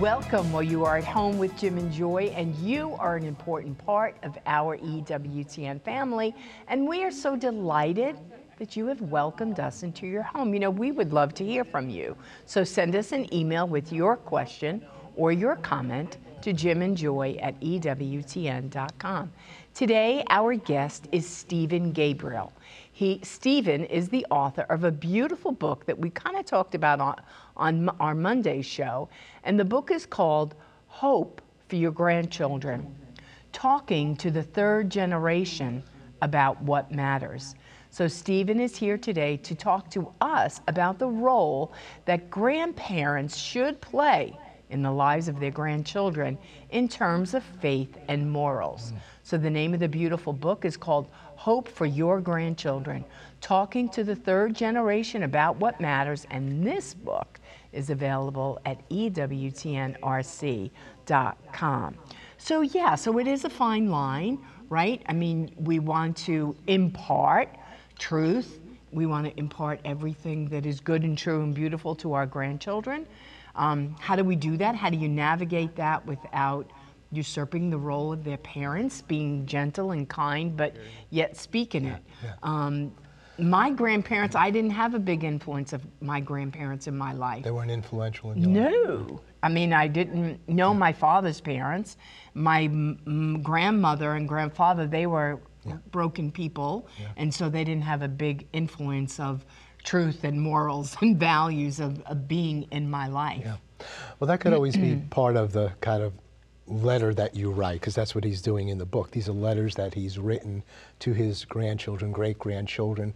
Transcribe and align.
Welcome. 0.00 0.50
while 0.50 0.62
you 0.62 0.86
are 0.86 0.96
at 0.96 1.04
home 1.04 1.36
with 1.36 1.54
Jim 1.58 1.76
and 1.76 1.92
Joy, 1.92 2.32
and 2.34 2.56
you 2.56 2.94
are 2.98 3.16
an 3.16 3.26
important 3.26 3.76
part 3.84 4.16
of 4.22 4.38
our 4.46 4.78
EWTN 4.78 5.82
family. 5.82 6.34
And 6.68 6.88
we 6.88 7.04
are 7.04 7.10
so 7.10 7.36
delighted 7.36 8.16
that 8.58 8.76
you 8.76 8.86
have 8.86 9.02
welcomed 9.02 9.60
us 9.60 9.82
into 9.82 10.06
your 10.06 10.22
home. 10.22 10.54
You 10.54 10.60
know, 10.60 10.70
we 10.70 10.90
would 10.90 11.12
love 11.12 11.34
to 11.34 11.44
hear 11.44 11.64
from 11.64 11.90
you. 11.90 12.16
So 12.46 12.64
send 12.64 12.96
us 12.96 13.12
an 13.12 13.32
email 13.34 13.68
with 13.68 13.92
your 13.92 14.16
question 14.16 14.82
or 15.16 15.32
your 15.32 15.56
comment 15.56 16.16
to 16.40 16.54
Jim 16.54 16.80
and 16.80 16.96
Joy 16.96 17.36
at 17.42 17.60
EWTN.com. 17.60 19.30
Today, 19.74 20.24
our 20.30 20.54
guest 20.54 21.08
is 21.12 21.28
Stephen 21.28 21.92
Gabriel. 21.92 22.54
He, 22.92 23.20
Stephen 23.22 23.84
is 23.84 24.08
the 24.08 24.26
author 24.30 24.62
of 24.62 24.84
a 24.84 24.90
beautiful 24.90 25.52
book 25.52 25.86
that 25.86 25.98
we 25.98 26.10
kind 26.10 26.36
of 26.36 26.44
talked 26.44 26.74
about 26.74 27.00
on, 27.00 27.16
on 27.60 27.88
our 28.00 28.14
Monday 28.14 28.62
show. 28.62 29.08
And 29.44 29.60
the 29.60 29.64
book 29.64 29.90
is 29.92 30.06
called 30.06 30.56
Hope 30.88 31.40
for 31.68 31.76
Your 31.76 31.92
Grandchildren 31.92 32.96
Talking 33.52 34.16
to 34.16 34.30
the 34.30 34.42
Third 34.42 34.90
Generation 34.90 35.82
About 36.22 36.60
What 36.62 36.90
Matters. 36.90 37.54
So, 37.90 38.06
Stephen 38.06 38.60
is 38.60 38.76
here 38.76 38.96
today 38.96 39.36
to 39.38 39.54
talk 39.54 39.90
to 39.90 40.12
us 40.20 40.60
about 40.68 40.98
the 40.98 41.08
role 41.08 41.72
that 42.04 42.30
grandparents 42.30 43.36
should 43.36 43.80
play 43.80 44.38
in 44.70 44.82
the 44.82 44.92
lives 44.92 45.26
of 45.26 45.40
their 45.40 45.50
grandchildren 45.50 46.38
in 46.70 46.86
terms 46.86 47.34
of 47.34 47.42
faith 47.42 47.98
and 48.06 48.30
morals. 48.30 48.92
So, 49.24 49.36
the 49.36 49.50
name 49.50 49.74
of 49.74 49.80
the 49.80 49.88
beautiful 49.88 50.32
book 50.32 50.64
is 50.64 50.76
called 50.76 51.08
Hope 51.34 51.66
for 51.66 51.86
Your 51.86 52.20
Grandchildren, 52.20 53.04
talking 53.40 53.88
to 53.88 54.04
the 54.04 54.14
third 54.14 54.54
generation 54.54 55.24
about 55.24 55.56
what 55.56 55.80
matters. 55.80 56.26
And 56.30 56.64
this 56.64 56.94
book 56.94 57.39
is 57.72 57.90
available 57.90 58.58
at 58.64 58.88
EWTNRC.com. 58.88 59.98
So, 62.38 62.62
yeah, 62.62 62.94
so 62.94 63.18
it 63.18 63.26
is 63.26 63.44
a 63.44 63.50
fine 63.50 63.90
line, 63.90 64.38
right? 64.68 65.02
I 65.06 65.12
mean, 65.12 65.54
we 65.56 65.78
want 65.78 66.16
to 66.18 66.56
impart 66.66 67.56
truth, 67.98 68.60
we 68.92 69.06
want 69.06 69.26
to 69.26 69.38
impart 69.38 69.80
everything 69.84 70.48
that 70.48 70.66
is 70.66 70.80
good 70.80 71.02
and 71.02 71.16
true 71.16 71.42
and 71.42 71.54
beautiful 71.54 71.94
to 71.96 72.14
our 72.14 72.26
grandchildren. 72.26 73.06
Um, 73.54 73.94
how 74.00 74.16
do 74.16 74.24
we 74.24 74.36
do 74.36 74.56
that? 74.56 74.74
How 74.74 74.90
do 74.90 74.96
you 74.96 75.08
navigate 75.08 75.76
that 75.76 76.04
without 76.06 76.70
usurping 77.12 77.70
the 77.70 77.78
role 77.78 78.12
of 78.12 78.24
their 78.24 78.36
parents, 78.38 79.02
being 79.02 79.44
gentle 79.46 79.90
and 79.90 80.08
kind, 80.08 80.56
but 80.56 80.74
yet 81.10 81.36
speaking 81.36 81.86
it. 81.86 82.02
Yeah. 82.22 82.34
Um, 82.42 82.92
my 83.40 83.70
grandparents, 83.70 84.36
I 84.36 84.50
didn't 84.50 84.70
have 84.70 84.94
a 84.94 84.98
big 84.98 85.24
influence 85.24 85.72
of 85.72 85.86
my 86.00 86.20
grandparents 86.20 86.86
in 86.86 86.96
my 86.96 87.12
life. 87.12 87.44
They 87.44 87.50
weren't 87.50 87.70
influential 87.70 88.32
in 88.32 88.38
your 88.38 88.50
no. 88.50 88.62
life? 88.62 89.08
No. 89.10 89.20
I 89.42 89.48
mean, 89.48 89.72
I 89.72 89.88
didn't 89.88 90.46
know 90.48 90.72
yeah. 90.72 90.78
my 90.78 90.92
father's 90.92 91.40
parents. 91.40 91.96
My 92.34 92.64
m- 92.64 93.40
grandmother 93.42 94.14
and 94.14 94.28
grandfather, 94.28 94.86
they 94.86 95.06
were 95.06 95.40
yeah. 95.64 95.76
broken 95.90 96.30
people, 96.30 96.88
and 97.16 97.32
so 97.32 97.48
they 97.48 97.64
didn't 97.64 97.82
have 97.82 98.02
a 98.02 98.08
big 98.08 98.46
influence 98.52 99.18
of 99.18 99.44
truth 99.82 100.24
and 100.24 100.40
morals 100.40 100.96
and 101.00 101.18
values 101.18 101.80
of, 101.80 102.00
of 102.02 102.28
being 102.28 102.64
in 102.70 102.90
my 102.90 103.08
life. 103.08 103.42
Yeah. 103.44 103.56
Well, 104.18 104.28
that 104.28 104.40
could 104.40 104.52
always 104.52 104.76
be 104.76 104.96
part 105.10 105.36
of 105.36 105.52
the 105.52 105.72
kind 105.80 106.02
of 106.02 106.12
letter 106.70 107.12
that 107.14 107.34
you 107.34 107.50
write, 107.50 107.80
because 107.80 107.94
that's 107.94 108.14
what 108.14 108.24
he's 108.24 108.40
doing 108.40 108.68
in 108.68 108.78
the 108.78 108.86
book. 108.86 109.10
These 109.10 109.28
are 109.28 109.32
letters 109.32 109.74
that 109.74 109.94
he's 109.94 110.18
written 110.18 110.62
to 111.00 111.12
his 111.12 111.44
grandchildren, 111.44 112.12
great 112.12 112.38
grandchildren, 112.38 113.12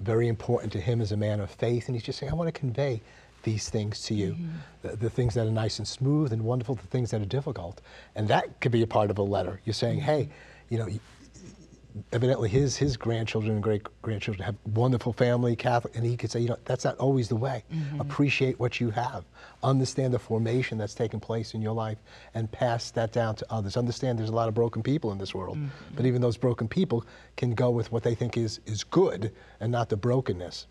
very 0.00 0.28
important 0.28 0.72
to 0.72 0.80
him 0.80 1.00
as 1.00 1.12
a 1.12 1.16
man 1.16 1.40
of 1.40 1.50
faith. 1.50 1.88
And 1.88 1.96
he's 1.96 2.04
just 2.04 2.18
saying, 2.18 2.30
I 2.30 2.34
want 2.34 2.52
to 2.52 2.58
convey 2.58 3.00
these 3.42 3.68
things 3.68 4.02
to 4.02 4.14
you 4.14 4.32
mm-hmm. 4.32 4.48
the, 4.82 4.96
the, 4.96 5.10
things 5.10 5.34
that 5.34 5.46
are 5.46 5.50
nice 5.50 5.78
and 5.78 5.88
smooth 5.88 6.32
and 6.32 6.42
wonderful, 6.42 6.76
the 6.76 6.86
things 6.86 7.10
that 7.10 7.20
are 7.20 7.26
difficult. 7.26 7.80
And 8.14 8.28
that 8.28 8.60
could 8.60 8.72
be 8.72 8.82
a 8.82 8.86
part 8.86 9.10
of 9.10 9.18
a 9.18 9.22
letter. 9.22 9.60
You're 9.64 9.74
saying, 9.74 9.98
mm-hmm. 9.98 10.06
hey, 10.06 10.28
you 10.68 10.78
know, 10.78 10.88
evidently 12.12 12.48
his 12.48 12.76
his 12.76 12.96
grandchildren 12.96 13.52
and 13.54 13.62
great 13.62 13.82
grandchildren 14.02 14.44
have 14.44 14.56
wonderful 14.74 15.12
family 15.12 15.56
Catholic, 15.56 15.94
and 15.96 16.04
he 16.04 16.16
could 16.16 16.30
say, 16.30 16.40
you 16.40 16.48
know, 16.48 16.58
that's 16.64 16.84
not 16.84 16.96
always 16.98 17.28
the 17.28 17.36
way. 17.36 17.64
Mm-hmm. 17.72 18.00
Appreciate 18.00 18.58
what 18.58 18.80
you 18.80 18.90
have, 18.90 19.24
understand 19.62 20.12
the 20.14 20.18
formation 20.18 20.78
that's 20.78 20.94
taken 20.94 21.20
place 21.20 21.54
in 21.54 21.62
your 21.62 21.74
life, 21.74 21.98
and 22.34 22.50
pass 22.50 22.90
that 22.92 23.12
down 23.12 23.34
to 23.36 23.46
others. 23.50 23.76
Understand 23.76 24.18
there's 24.18 24.30
a 24.30 24.34
lot 24.34 24.48
of 24.48 24.54
broken 24.54 24.82
people 24.82 25.12
in 25.12 25.18
this 25.18 25.34
world, 25.34 25.56
mm-hmm. 25.56 25.94
but 25.94 26.06
even 26.06 26.20
those 26.20 26.36
broken 26.36 26.68
people 26.68 27.04
can 27.36 27.54
go 27.54 27.70
with 27.70 27.92
what 27.92 28.02
they 28.02 28.14
think 28.14 28.36
is 28.36 28.60
is 28.66 28.84
good 28.84 29.32
and 29.60 29.70
not 29.70 29.88
the 29.88 29.96
brokenness. 29.96 30.66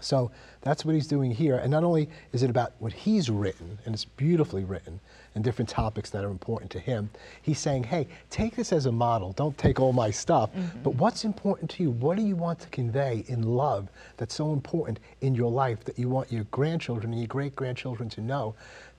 So 0.00 0.30
that's 0.62 0.84
what 0.84 0.94
he's 0.94 1.06
doing 1.06 1.30
here. 1.30 1.56
And 1.56 1.70
not 1.70 1.84
only 1.84 2.08
is 2.32 2.42
it 2.42 2.50
about 2.50 2.72
what 2.78 2.92
he's 2.92 3.30
written, 3.30 3.78
and 3.84 3.94
it's 3.94 4.04
beautifully 4.04 4.64
written, 4.64 5.00
and 5.34 5.44
different 5.44 5.68
topics 5.68 6.10
that 6.10 6.24
are 6.24 6.30
important 6.30 6.70
to 6.72 6.80
him, 6.80 7.10
he's 7.42 7.58
saying, 7.58 7.84
hey, 7.84 8.08
take 8.30 8.56
this 8.56 8.72
as 8.72 8.86
a 8.86 8.92
model. 8.92 9.32
Don't 9.32 9.56
take 9.56 9.78
all 9.78 9.92
my 9.92 10.10
stuff. 10.10 10.52
Mm-hmm. 10.52 10.82
But 10.82 10.96
what's 10.96 11.24
important 11.24 11.70
to 11.72 11.82
you? 11.82 11.90
What 11.90 12.16
do 12.16 12.22
you 12.22 12.36
want 12.36 12.58
to 12.60 12.68
convey 12.68 13.24
in 13.28 13.42
love 13.42 13.88
that's 14.16 14.34
so 14.34 14.52
important 14.52 14.98
in 15.20 15.34
your 15.34 15.50
life 15.50 15.84
that 15.84 15.98
you 15.98 16.08
want 16.08 16.32
your 16.32 16.44
grandchildren 16.50 17.12
and 17.12 17.20
your 17.20 17.28
great 17.28 17.54
grandchildren 17.54 18.08
to 18.10 18.20
know 18.20 18.54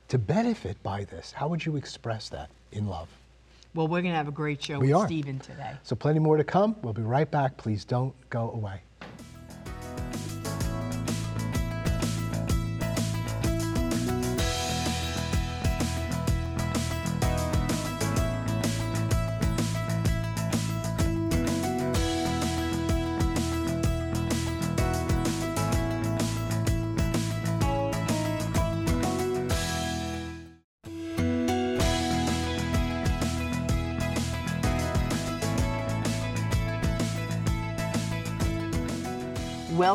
to 0.08 0.18
benefit 0.18 0.82
by 0.82 1.04
this? 1.04 1.32
How 1.32 1.48
would 1.48 1.64
you 1.64 1.76
express 1.76 2.28
that 2.30 2.50
in 2.72 2.86
love? 2.86 3.08
Well, 3.74 3.88
we're 3.88 4.02
going 4.02 4.12
to 4.12 4.18
have 4.18 4.28
a 4.28 4.32
great 4.32 4.62
show 4.62 4.78
we 4.78 4.88
with 4.88 4.96
are. 4.96 5.06
Stephen 5.06 5.38
today. 5.38 5.72
So, 5.82 5.96
plenty 5.96 6.18
more 6.18 6.36
to 6.36 6.44
come. 6.44 6.76
We'll 6.82 6.92
be 6.92 7.02
right 7.02 7.30
back. 7.30 7.56
Please 7.56 7.86
don't 7.86 8.14
go 8.28 8.50
away. 8.50 8.82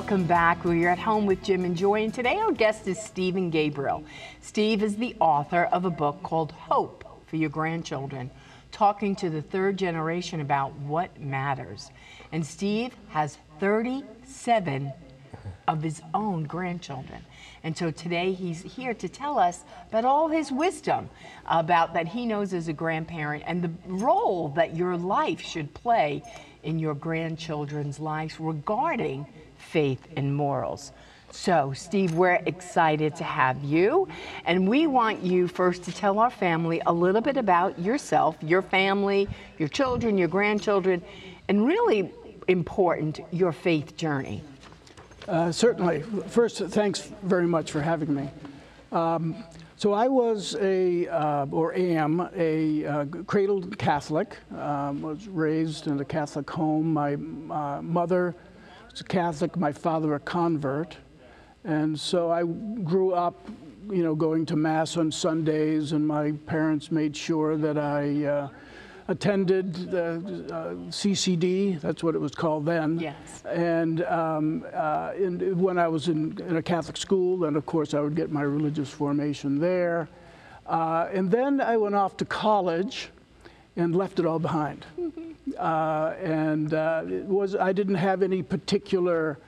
Welcome 0.08 0.26
back. 0.26 0.64
We're 0.64 0.88
at 0.88 1.00
home 1.00 1.26
with 1.26 1.44
Jim 1.44 1.66
and 1.66 1.76
Joy, 1.76 2.06
and 2.06 2.14
today 2.14 2.38
our 2.38 2.54
guest 2.54 2.88
is 2.88 2.98
Stephen 2.98 3.50
Gabriel. 3.50 4.06
Steve 4.40 4.82
is 4.82 4.96
the 4.96 5.14
author 5.20 5.66
of 5.66 5.84
a 5.84 5.90
book 5.90 6.24
called 6.24 6.54
Hope 6.54 7.04
for 7.26 7.36
Your 7.36 7.50
Grandchildren, 7.50 8.32
talking 8.72 9.18
to 9.18 9.30
the 9.30 9.42
third 9.42 9.76
generation 9.76 10.40
about 10.40 10.74
what 10.76 11.20
matters. 11.20 11.92
And 12.32 12.46
Steve 12.46 12.96
has 13.10 13.38
37 13.60 14.94
of 15.68 15.84
his 15.84 16.02
own 16.14 16.44
grandchildren. 16.46 17.26
And 17.66 17.76
so 17.76 17.92
today 17.92 18.32
he's 18.32 18.62
here 18.62 18.94
to 18.94 19.10
tell 19.10 19.38
us 19.38 19.66
about 19.90 20.06
all 20.06 20.30
his 20.30 20.54
wisdom 20.54 21.10
about 21.46 21.94
that 21.96 22.08
he 22.08 22.26
knows 22.26 22.54
as 22.54 22.70
a 22.70 22.74
grandparent 22.74 23.44
and 23.46 23.62
the 23.62 23.72
role 23.86 24.48
that 24.56 24.74
your 24.74 24.96
life 24.96 25.42
should 25.42 25.74
play 25.74 26.24
in 26.64 26.80
your 26.80 26.94
grandchildren's 26.94 28.00
lives 28.00 28.40
regarding 28.40 29.28
faith, 29.68 30.08
and 30.16 30.36
morals. 30.36 30.92
So, 31.32 31.74
Steve, 31.76 32.14
we're 32.16 32.42
excited 32.46 33.16
to 33.18 33.24
have 33.24 33.62
you. 33.64 34.08
And 34.46 34.68
we 34.68 34.88
want 34.88 35.22
you 35.22 35.48
first 35.48 35.84
to 35.84 35.92
tell 35.92 36.20
our 36.20 36.30
family 36.30 36.82
a 36.86 36.94
little 36.94 37.22
bit 37.22 37.38
about 37.38 37.78
yourself, 37.78 38.38
your 38.42 38.62
family, 38.62 39.28
your 39.58 39.70
children, 39.70 40.18
your 40.18 40.30
grandchildren, 40.30 41.02
and 41.48 41.66
really 41.66 42.12
important, 42.48 43.20
your 43.32 43.52
faith 43.52 43.98
journey. 43.98 44.42
Uh, 45.28 45.52
certainly. 45.52 46.02
First, 46.28 46.60
thanks 46.60 47.12
very 47.24 47.48
much 47.48 47.72
for 47.72 47.82
having 47.82 48.16
me. 48.16 48.30
Um, 48.94 49.44
so 49.76 49.94
I 49.94 50.08
was 50.08 50.56
a, 50.56 51.08
uh, 51.08 51.46
or 51.52 51.76
am, 51.76 52.30
a 52.36 52.86
uh, 52.86 53.06
cradled 53.28 53.78
Catholic. 53.78 54.38
Um, 54.58 55.02
was 55.02 55.28
raised 55.28 55.88
in 55.88 56.00
a 56.00 56.06
Catholic 56.06 56.50
home. 56.50 56.94
My 56.94 57.14
uh, 57.14 57.82
mother 57.82 58.34
was 58.98 59.02
a 59.02 59.04
Catholic, 59.04 59.56
my 59.56 59.72
father 59.72 60.16
a 60.16 60.20
convert. 60.20 60.98
And 61.64 62.00
so 62.00 62.32
I 62.32 62.42
grew 62.44 63.14
up, 63.14 63.48
you 63.92 64.02
know, 64.02 64.16
going 64.16 64.44
to 64.48 64.56
Mass 64.56 64.98
on 64.98 65.12
Sundays, 65.12 65.92
and 65.92 66.08
my 66.08 66.32
parents 66.48 66.92
made 66.92 67.16
sure 67.16 67.58
that 67.58 67.78
I 67.78 68.26
uh, 68.26 68.50
attended 69.08 69.92
the 69.92 70.14
uh, 70.52 70.74
CCD, 70.90 71.80
that's 71.80 72.04
what 72.04 72.16
it 72.16 72.18
was 72.18 72.34
called 72.34 72.66
then. 72.66 73.00
Yes. 73.00 73.44
And 73.46 74.04
um, 74.06 74.66
uh, 74.74 75.12
in, 75.16 75.60
when 75.60 75.78
I 75.78 75.88
was 75.88 76.08
in, 76.08 76.36
in, 76.48 76.56
a 76.56 76.64
Catholic 76.64 76.98
school, 76.98 77.38
then 77.38 77.56
of 77.56 77.68
course 77.68 77.94
I 77.94 78.00
would 78.00 78.16
get 78.16 78.32
my 78.32 78.42
religious 78.42 78.90
formation 78.90 79.60
there. 79.60 80.10
Uh, 80.66 81.08
and 81.14 81.30
then 81.30 81.62
I 81.62 81.78
went 81.78 81.94
off 81.94 82.18
to 82.18 82.26
college 82.26 83.12
and 83.76 83.96
left 83.96 84.18
it 84.18 84.26
all 84.26 84.40
behind. 84.40 84.88
Uh, 85.58 86.14
and 86.22 86.74
uh, 86.74 87.04
it 87.08 87.26
was 87.26 87.56
I 87.56 87.72
didn't 87.72 87.96
have 87.96 88.22
any 88.22 88.44
particular 88.44 89.40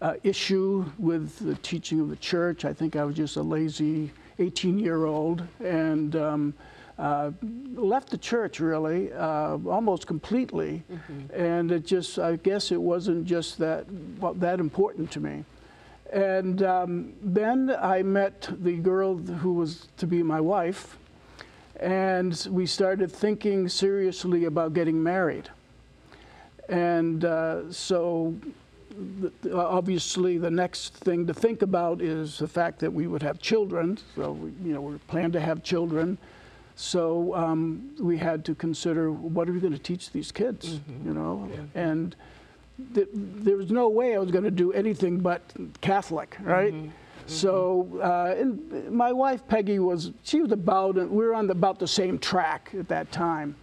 uh, 0.00 0.14
issue 0.22 0.84
with 0.98 1.38
the 1.38 1.54
teaching 1.56 2.00
of 2.00 2.08
the 2.10 2.16
church. 2.16 2.64
I 2.64 2.72
think 2.72 2.96
I 2.96 3.04
was 3.04 3.16
just 3.16 3.36
a 3.36 3.42
lazy 3.42 4.12
18 4.38 4.78
year 4.78 5.04
old 5.04 5.42
and 5.60 6.14
um, 6.16 6.54
uh, 6.98 7.30
left 7.74 8.10
the 8.10 8.18
church 8.18 8.60
really 8.60 9.12
uh, 9.12 9.56
almost 9.68 10.06
completely. 10.06 10.82
And 11.32 11.72
it 11.72 11.86
just, 11.86 12.18
I 12.18 12.36
guess 12.36 12.72
it 12.72 12.80
wasn't 12.80 13.24
just 13.24 13.58
that, 13.58 13.86
well, 14.18 14.34
that 14.34 14.60
important 14.60 15.10
to 15.12 15.20
me. 15.20 15.44
And 16.12 16.62
um, 16.62 17.12
then 17.22 17.74
I 17.80 18.02
met 18.02 18.48
the 18.60 18.76
girl 18.76 19.16
who 19.16 19.54
was 19.54 19.88
to 19.98 20.06
be 20.06 20.22
my 20.22 20.40
wife, 20.40 20.98
and 21.80 22.46
we 22.50 22.66
started 22.66 23.10
thinking 23.10 23.68
seriously 23.68 24.44
about 24.44 24.74
getting 24.74 25.02
married. 25.02 25.48
And 26.68 27.24
uh, 27.24 27.72
so, 27.72 28.34
th- 29.20 29.54
obviously, 29.54 30.38
the 30.38 30.50
next 30.50 30.94
thing 30.94 31.26
to 31.26 31.34
think 31.34 31.62
about 31.62 32.02
is 32.02 32.38
the 32.38 32.48
fact 32.48 32.78
that 32.80 32.92
we 32.92 33.06
would 33.06 33.22
have 33.22 33.38
children. 33.40 33.98
So, 34.16 34.32
we, 34.32 34.50
you 34.68 34.74
know, 34.74 34.80
we 34.82 34.98
planned 35.06 35.32
to 35.34 35.40
have 35.40 35.62
children. 35.62 36.18
So 36.80 37.34
um, 37.34 37.90
we 37.98 38.16
had 38.18 38.44
to 38.44 38.54
consider 38.54 39.10
what 39.10 39.48
are 39.48 39.52
we 39.52 39.58
going 39.58 39.72
to 39.72 39.80
teach 39.80 40.12
these 40.12 40.30
kids, 40.30 40.78
you 41.04 41.12
know, 41.12 41.50
and 41.74 42.14
th- 42.94 43.08
there 43.12 43.56
was 43.56 43.72
no 43.72 43.88
way 43.88 44.14
I 44.14 44.18
was 44.18 44.30
going 44.30 44.44
to 44.44 44.50
do 44.52 44.72
anything 44.72 45.18
but 45.18 45.40
Catholic, 45.80 46.36
right? 46.40 46.72
So, 47.28 47.86
uh, 48.00 48.90
my 48.90 49.12
wife 49.12 49.46
Peggy 49.46 49.78
was 49.78 50.12
she 50.22 50.40
was 50.40 50.50
about 50.50 50.94
we 50.96 51.26
were 51.26 51.34
on 51.34 51.50
about 51.50 51.78
the 51.78 51.86
same 51.86 52.18
track 52.18 52.70
at 52.78 52.88
that 52.88 53.12
time, 53.12 53.54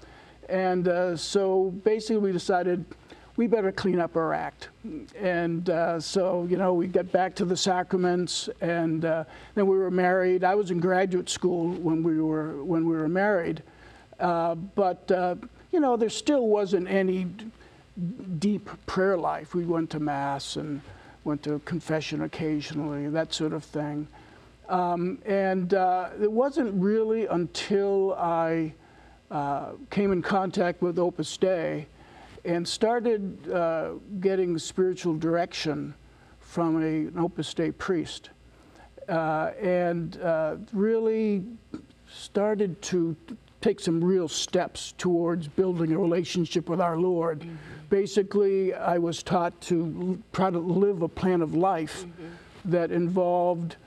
and 0.50 0.88
uh, 0.88 1.18
so 1.18 1.72
basically 1.84 2.18
we 2.18 2.32
decided 2.32 2.86
we 3.38 3.48
better 3.48 3.72
clean 3.72 4.00
up 4.00 4.16
our 4.16 4.34
act, 4.34 4.70
and 5.16 5.68
uh, 5.72 6.00
so 6.00 6.46
you 6.48 6.58
know 6.58 6.76
we 6.76 6.86
got 6.86 7.12
back 7.12 7.34
to 7.36 7.46
the 7.46 7.58
sacraments, 7.58 8.50
and 8.62 9.04
uh, 9.04 9.24
then 9.56 9.66
we 9.66 9.78
were 9.78 9.90
married. 9.90 10.44
I 10.44 10.54
was 10.54 10.70
in 10.70 10.80
graduate 10.80 11.28
school 11.28 11.72
when 11.72 12.04
we 12.04 12.22
were 12.22 12.64
when 12.64 12.88
we 12.88 12.96
were 12.96 13.10
married, 13.10 13.64
uh, 14.20 14.54
but 14.54 15.12
uh, 15.12 15.36
you 15.72 15.80
know 15.80 15.98
there 15.98 16.10
still 16.10 16.48
wasn't 16.48 16.88
any 16.88 17.28
deep 18.38 18.70
prayer 18.86 19.18
life. 19.18 19.56
We 19.56 19.66
went 19.66 19.90
to 19.92 20.00
mass 20.00 20.56
and 20.56 20.82
went 21.26 21.44
to 21.44 21.60
confession 21.66 22.22
occasionally, 22.22 23.10
that 23.10 23.34
sort 23.34 23.52
of 23.52 23.64
thing. 23.64 24.08
Um, 24.70 25.20
and 25.26 25.74
uh, 25.74 26.10
it 26.22 26.32
wasn't 26.32 26.74
really 26.82 27.26
until 27.26 28.14
I 28.14 28.74
uh, 29.30 29.72
came 29.90 30.12
in 30.12 30.22
contact 30.22 30.82
with 30.82 30.98
Opus 30.98 31.36
Dei 31.38 31.88
and 32.46 32.68
started 32.68 33.52
uh, 33.52 33.94
getting 34.20 34.58
spiritual 34.60 35.18
direction 35.18 35.94
from 36.40 36.82
a, 36.82 37.08
an 37.08 37.18
Opus 37.18 37.54
Dei 37.54 37.72
priest. 37.72 38.30
Uh, 39.10 39.52
and 39.62 40.20
uh, 40.22 40.56
really 40.74 41.44
started 42.08 42.82
to 42.82 43.16
take 43.62 43.80
some 43.80 44.04
real 44.04 44.28
steps 44.28 44.94
towards 44.98 45.48
building 45.48 45.92
a 45.92 45.98
relationship 45.98 46.70
with 46.70 46.82
our 46.82 46.98
Lord. 46.98 47.46
Basically, 47.96 48.74
I 48.74 48.98
was 48.98 49.24
taught 49.24 49.62
to 49.70 50.22
try 50.34 50.52
to 50.52 50.60
live 50.60 51.02
a 51.02 51.08
plan 51.08 51.42
of 51.42 51.56
life 51.56 52.06
that 52.66 52.92
involved, 52.92 53.78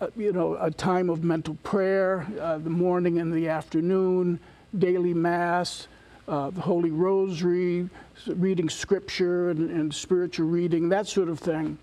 uh, 0.00 0.08
you 0.16 0.32
know, 0.32 0.56
a 0.60 0.72
time 0.72 1.08
of 1.08 1.22
mental 1.22 1.54
prayer, 1.62 2.26
uh, 2.40 2.58
the 2.58 2.68
morning 2.68 3.20
and 3.20 3.32
the 3.32 3.48
afternoon, 3.48 4.40
daily 4.76 5.14
mass, 5.14 5.86
uh, 6.26 6.50
the 6.50 6.62
Holy 6.62 6.90
Rosary, 6.90 7.88
reading 8.26 8.68
scripture 8.68 9.50
and, 9.50 9.70
and 9.70 9.94
spiritual 9.94 10.48
reading, 10.48 10.88
that 10.88 11.06
sort 11.06 11.28
of 11.28 11.38
thing. 11.38 11.78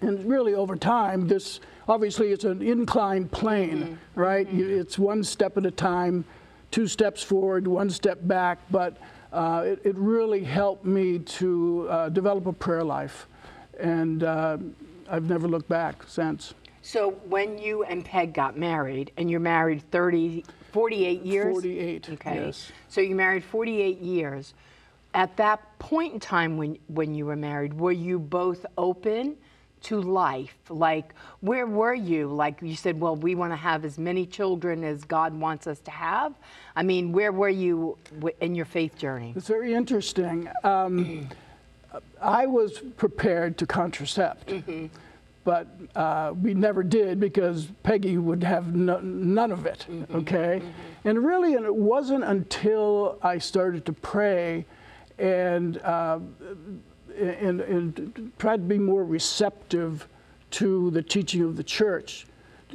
And 0.00 0.28
really, 0.28 0.54
over 0.54 0.74
time, 0.74 1.28
this 1.28 1.60
obviously 1.86 2.32
it's 2.32 2.42
an 2.42 2.62
inclined 2.62 3.30
plane, 3.30 3.96
right? 4.16 4.50
You, 4.50 4.80
it's 4.80 4.98
one 4.98 5.22
step 5.22 5.56
at 5.56 5.66
a 5.66 5.70
time, 5.70 6.24
two 6.72 6.88
steps 6.88 7.22
forward, 7.22 7.68
one 7.68 7.90
step 7.90 8.18
back. 8.22 8.58
But 8.72 8.96
uh, 9.32 9.62
it, 9.64 9.80
it 9.84 9.96
really 9.96 10.44
helped 10.44 10.84
me 10.84 11.18
to 11.18 11.86
uh, 11.88 12.08
develop 12.08 12.46
a 12.46 12.52
prayer 12.52 12.84
life, 12.84 13.26
and 13.78 14.22
uh, 14.22 14.58
I've 15.08 15.28
never 15.28 15.48
looked 15.48 15.68
back 15.68 16.02
since. 16.06 16.54
So 16.82 17.10
when 17.28 17.58
you 17.58 17.82
and 17.82 18.04
Peg 18.04 18.32
got 18.32 18.56
married, 18.56 19.10
and 19.16 19.30
you're 19.30 19.40
married 19.40 19.82
30, 19.90 20.44
48 20.72 21.22
years? 21.22 21.52
48, 21.52 22.10
Okay. 22.10 22.34
yes. 22.46 22.70
So 22.88 23.00
you 23.00 23.14
married 23.16 23.42
48 23.42 23.98
years. 23.98 24.54
At 25.14 25.36
that 25.38 25.78
point 25.78 26.14
in 26.14 26.20
time 26.20 26.56
when, 26.56 26.78
when 26.88 27.14
you 27.14 27.26
were 27.26 27.36
married, 27.36 27.74
were 27.74 27.92
you 27.92 28.18
both 28.18 28.64
open 28.76 29.36
to 29.86 30.00
life? 30.00 30.54
Like, 30.68 31.14
where 31.40 31.66
were 31.66 31.94
you? 31.94 32.26
Like 32.26 32.60
you 32.60 32.74
said, 32.74 33.00
well, 33.00 33.14
we 33.14 33.36
want 33.36 33.52
to 33.52 33.56
have 33.56 33.84
as 33.84 33.98
many 33.98 34.26
children 34.26 34.82
as 34.82 35.04
God 35.04 35.32
wants 35.32 35.66
us 35.68 35.78
to 35.80 35.90
have. 35.92 36.34
I 36.74 36.82
mean, 36.82 37.12
where 37.12 37.30
were 37.30 37.48
you 37.48 37.96
in 38.40 38.54
your 38.56 38.64
faith 38.64 38.98
journey? 38.98 39.32
It's 39.36 39.46
very 39.46 39.74
interesting. 39.74 40.48
Um, 40.64 41.28
I 42.20 42.46
was 42.46 42.80
prepared 42.96 43.58
to 43.58 43.66
contracept, 43.66 44.90
but 45.44 45.68
uh, 45.94 46.34
we 46.42 46.52
never 46.52 46.82
did 46.82 47.20
because 47.20 47.68
Peggy 47.84 48.18
would 48.18 48.42
have 48.42 48.74
no, 48.74 48.98
none 49.00 49.52
of 49.52 49.66
it. 49.66 49.86
Okay, 50.12 50.62
and 51.04 51.24
really, 51.24 51.54
and 51.54 51.64
it 51.64 51.74
wasn't 51.74 52.24
until 52.24 53.18
I 53.22 53.38
started 53.38 53.86
to 53.86 53.92
pray 53.92 54.66
and 55.18 55.78
uh, 55.78 56.18
and, 57.18 57.60
and 57.60 58.32
tried 58.38 58.56
to 58.56 58.62
be 58.62 58.78
more 58.78 59.04
receptive 59.04 60.06
to 60.52 60.90
the 60.90 61.02
teaching 61.02 61.42
of 61.42 61.56
the 61.56 61.64
church 61.64 62.26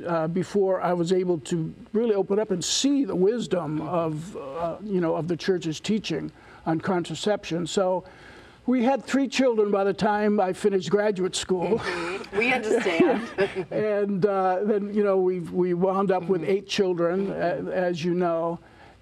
uh, 0.06 0.28
before 0.28 0.82
I 0.82 0.94
was 0.94 1.12
able 1.12 1.40
to 1.40 1.74
really 1.94 2.16
open 2.16 2.40
up 2.40 2.52
and 2.52 2.64
see 2.64 3.06
the 3.06 3.16
wisdom 3.16 3.82
of, 3.82 4.36
uh, 4.38 4.78
you 4.84 5.02
know, 5.02 5.16
of 5.16 5.28
the 5.28 5.36
church's 5.36 5.80
teaching 5.80 6.32
on 6.66 6.80
contraception. 6.80 7.68
So 7.68 8.04
we 8.66 8.84
had 8.84 9.04
three 9.04 9.28
children 9.28 9.72
by 9.72 9.84
the 9.84 9.94
time 9.94 10.40
I 10.40 10.54
finished 10.54 10.90
graduate 10.90 11.36
school. 11.36 11.82
We 12.32 12.54
understand. 12.54 13.28
and 13.72 14.26
uh, 14.26 14.60
then, 14.64 14.94
you 14.94 15.04
know, 15.04 15.18
we 15.18 15.42
we 15.42 15.74
wound 15.74 16.12
up 16.12 16.24
with 16.30 16.46
eight 16.46 16.66
children, 16.66 17.30
as 17.30 18.06
you 18.06 18.14
know. 18.14 18.58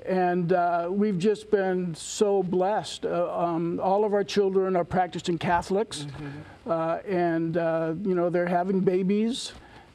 And 0.10 0.54
uh, 0.54 0.88
we've 0.90 1.20
just 1.20 1.52
been 1.52 1.94
so 1.94 2.42
blessed. 2.42 3.06
Uh, 3.06 3.32
um, 3.32 3.80
all 3.80 4.04
of 4.04 4.16
our 4.16 4.24
children 4.24 4.76
are 4.76 4.84
practicing 4.84 5.38
Catholics, 5.38 6.08
uh, 6.66 6.98
and 7.08 7.56
uh, 7.56 7.94
you 8.02 8.16
know 8.16 8.32
they're 8.32 8.48
having 8.48 8.80
babies, 8.80 9.52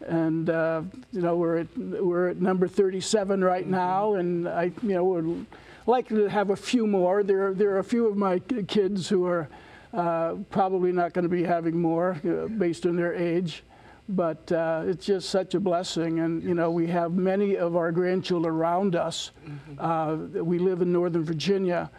and 0.06 0.48
uh, 0.50 0.82
you 1.10 1.20
know 1.20 1.34
we're 1.34 1.56
at 1.58 1.76
we're 1.76 2.28
at 2.28 2.40
number 2.40 2.68
37 2.68 3.42
right 3.42 3.66
now, 3.66 4.14
and 4.14 4.48
I 4.48 4.70
you 4.84 4.94
know 4.94 5.02
would 5.02 5.46
like 5.88 6.06
to 6.10 6.28
have 6.28 6.50
a 6.50 6.56
few 6.56 6.86
more. 6.86 7.24
There 7.24 7.52
there 7.52 7.70
are 7.70 7.80
a 7.80 7.84
few 7.84 8.06
of 8.06 8.16
my 8.16 8.38
kids 8.38 9.08
who 9.08 9.26
are 9.26 9.48
uh, 9.92 10.36
probably 10.48 10.92
not 10.92 11.12
going 11.12 11.24
to 11.24 11.28
be 11.28 11.42
having 11.42 11.76
more 11.76 12.20
uh, 12.24 12.46
based 12.46 12.86
on 12.86 12.94
their 12.94 13.14
age 13.14 13.64
but 14.08 14.50
uh, 14.52 14.82
it's 14.86 15.06
just 15.06 15.30
such 15.30 15.54
a 15.54 15.60
blessing. 15.60 16.20
And 16.20 16.42
you 16.42 16.54
know, 16.54 16.70
we 16.70 16.86
have 16.88 17.12
many 17.12 17.56
of 17.56 17.76
our 17.76 17.90
grandchildren 17.92 18.52
around 18.54 18.96
us. 18.96 19.30
Uh, 19.78 20.16
we 20.34 20.58
live 20.58 20.82
in 20.82 20.92
Northern 20.92 21.24
Virginia, 21.24 21.90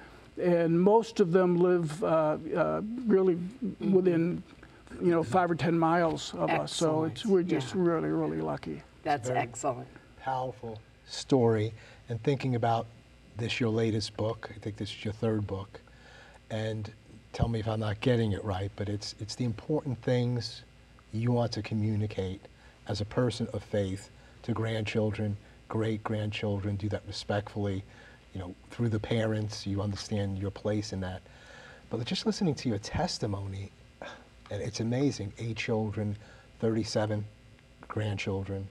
and 0.41 0.79
most 0.79 1.19
of 1.19 1.31
them 1.31 1.57
live 1.57 2.03
uh, 2.03 2.37
uh, 2.55 2.81
really 3.07 3.37
within, 3.79 4.43
you 5.01 5.11
know, 5.11 5.23
five 5.23 5.49
or 5.49 5.55
ten 5.55 5.77
miles 5.77 6.33
of 6.35 6.49
us. 6.51 6.71
So 6.73 7.05
it's 7.05 7.25
we're 7.25 7.43
just 7.43 7.73
Yeah. 7.73 7.81
really, 7.81 8.09
really 8.09 8.41
lucky. 8.41 8.81
That's 9.03 9.27
very- 9.27 9.39
excellent. 9.41 9.87
powerful 10.21 10.79
story 11.07 11.71
and 12.09 12.21
thinking 12.23 12.55
about 12.55 12.87
this 13.37 13.59
your 13.59 13.69
latest 13.69 14.17
book 14.17 14.49
i 14.55 14.57
think 14.59 14.75
this 14.75 14.89
is 14.89 15.05
your 15.05 15.13
third 15.13 15.45
book 15.45 15.79
and 16.49 16.91
tell 17.31 17.47
me 17.47 17.59
if 17.59 17.67
i'm 17.67 17.79
not 17.79 17.99
getting 18.01 18.31
it 18.31 18.43
right 18.43 18.71
but 18.75 18.89
it's 18.89 19.13
it's 19.19 19.35
the 19.35 19.45
important 19.45 20.01
things 20.01 20.63
you 21.15 21.31
want 21.31 21.51
to 21.51 21.61
communicate 21.61 22.41
as 22.87 23.01
a 23.01 23.05
person 23.05 23.47
of 23.53 23.63
faith 23.63 24.09
to 24.43 24.51
grandchildren 24.53 25.35
great 25.67 26.03
grandchildren 26.03 26.75
do 26.75 26.87
that 26.89 27.01
respectfully 27.07 27.83
you 28.33 28.39
know 28.39 28.53
through 28.69 28.89
the 28.89 28.99
parents 28.99 29.65
you 29.65 29.81
understand 29.81 30.37
your 30.37 30.51
place 30.51 30.93
in 30.93 30.99
that 30.99 31.21
but 31.89 32.03
just 32.05 32.25
listening 32.25 32.53
to 32.53 32.69
your 32.69 32.79
testimony 32.79 33.71
and 34.51 34.61
it's 34.61 34.79
amazing 34.79 35.31
eight 35.39 35.57
children 35.57 36.15
37 36.59 37.25
grandchildren 37.87 38.67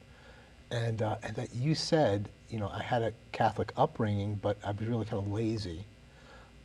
and 0.71 1.03
uh, 1.03 1.17
and 1.23 1.37
that 1.37 1.55
you 1.55 1.75
said, 1.75 2.29
you 2.51 2.59
know, 2.59 2.69
I 2.69 2.83
had 2.83 3.03
a 3.03 3.13
Catholic 3.33 3.73
upbringing, 3.77 4.39
but 4.43 4.57
I 4.65 4.73
was 4.73 4.87
really 4.87 5.05
kind 5.05 5.25
of 5.25 5.31
lazy. 5.31 5.85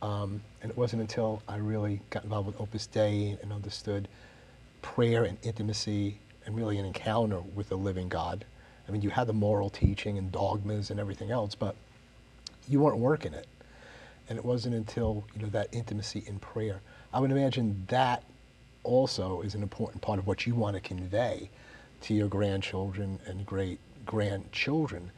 Um, 0.02 0.40
and 0.62 0.70
it 0.70 0.76
wasn't 0.76 1.02
until 1.02 1.42
I 1.46 1.56
really 1.56 2.00
got 2.10 2.24
involved 2.24 2.46
with 2.46 2.60
Opus 2.60 2.86
Dei 2.86 3.36
and 3.42 3.52
understood 3.52 4.08
prayer 4.82 5.24
and 5.24 5.38
intimacy 5.42 6.18
and 6.46 6.56
really 6.56 6.78
an 6.78 6.84
encounter 6.84 7.40
with 7.40 7.68
the 7.68 7.76
living 7.76 8.08
God. 8.08 8.44
I 8.88 8.92
mean, 8.92 9.02
you 9.02 9.10
had 9.10 9.26
the 9.26 9.32
moral 9.32 9.70
teaching 9.70 10.18
and 10.18 10.32
dogmas 10.32 10.90
and 10.90 10.98
everything 10.98 11.30
else, 11.30 11.54
but 11.54 11.76
you 12.68 12.80
weren't 12.80 12.98
working 12.98 13.34
it. 13.34 13.46
And 14.28 14.38
it 14.38 14.44
wasn't 14.44 14.74
until 14.74 15.24
you 15.34 15.42
know 15.42 15.48
that 15.48 15.68
intimacy 15.72 16.24
in 16.26 16.38
prayer. 16.38 16.80
I 17.12 17.20
would 17.20 17.30
imagine 17.30 17.84
that 17.88 18.24
also 18.84 19.42
is 19.42 19.54
an 19.54 19.62
important 19.62 20.02
part 20.02 20.18
of 20.18 20.26
what 20.26 20.46
you 20.46 20.54
want 20.54 20.74
to 20.74 20.80
convey 20.80 21.50
to 22.02 22.14
your 22.14 22.28
grandchildren 22.28 23.18
and 23.26 23.44
great 23.44 23.78
grandchildren 24.06 25.10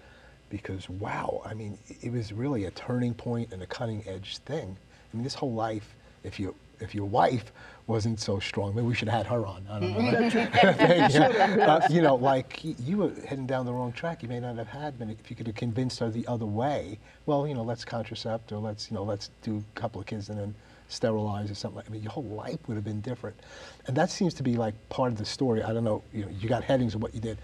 because 0.52 0.88
wow, 0.88 1.40
I 1.47 1.54
mean, 1.54 1.78
it 2.02 2.12
was 2.12 2.33
really 2.33 2.66
a 2.66 2.71
turning 2.71 3.14
point 3.14 3.52
and 3.52 3.62
a 3.62 3.66
cutting 3.66 4.04
edge 4.07 4.37
thing. 4.38 4.76
I 5.12 5.16
mean, 5.16 5.25
this 5.25 5.35
whole 5.35 5.54
life, 5.54 5.95
if 6.25 6.38
you 6.38 6.54
if 6.82 6.94
your 6.94 7.06
wife 7.06 7.52
wasn't 7.86 8.20
so 8.20 8.38
strong, 8.38 8.74
maybe 8.74 8.86
we 8.86 8.94
should 8.94 9.08
have 9.08 9.26
had 9.26 9.32
her 9.32 9.46
on. 9.46 9.66
I 9.70 9.80
don't 9.80 9.92
know. 11.54 11.62
uh, 11.64 11.80
you 11.90 12.02
know, 12.02 12.14
like 12.16 12.60
you 12.62 12.98
were 12.98 13.12
heading 13.26 13.46
down 13.46 13.66
the 13.66 13.72
wrong 13.72 13.92
track. 13.92 14.22
You 14.22 14.28
may 14.28 14.40
not 14.40 14.56
have 14.56 14.68
had, 14.68 14.98
but 14.98 15.08
if 15.08 15.30
you 15.30 15.36
could 15.36 15.46
have 15.46 15.56
convinced 15.56 15.98
her 16.00 16.10
the 16.10 16.26
other 16.26 16.46
way, 16.46 16.98
well, 17.26 17.46
you 17.46 17.54
know, 17.54 17.62
let's 17.62 17.84
contracept 17.84 18.52
or 18.52 18.56
let's, 18.56 18.90
you 18.90 18.96
know, 18.96 19.04
let's 19.04 19.30
do 19.42 19.64
a 19.76 19.80
couple 19.80 20.00
of 20.00 20.06
kids 20.06 20.28
and 20.28 20.38
then 20.38 20.54
sterilize 20.88 21.50
or 21.50 21.54
something. 21.54 21.76
Like 21.76 21.88
I 21.88 21.92
mean, 21.92 22.02
your 22.02 22.12
whole 22.12 22.24
life 22.24 22.58
would 22.66 22.74
have 22.74 22.84
been 22.84 23.00
different. 23.00 23.38
And 23.86 23.96
that 23.96 24.10
seems 24.10 24.34
to 24.34 24.42
be 24.42 24.56
like 24.56 24.74
part 24.88 25.12
of 25.12 25.18
the 25.18 25.24
story. 25.24 25.62
I 25.62 25.72
don't 25.72 25.84
know, 25.84 26.02
you 26.12 26.24
know, 26.24 26.30
you 26.30 26.48
got 26.48 26.64
headings 26.64 26.94
of 26.94 27.02
what 27.02 27.14
you 27.14 27.20
did. 27.20 27.38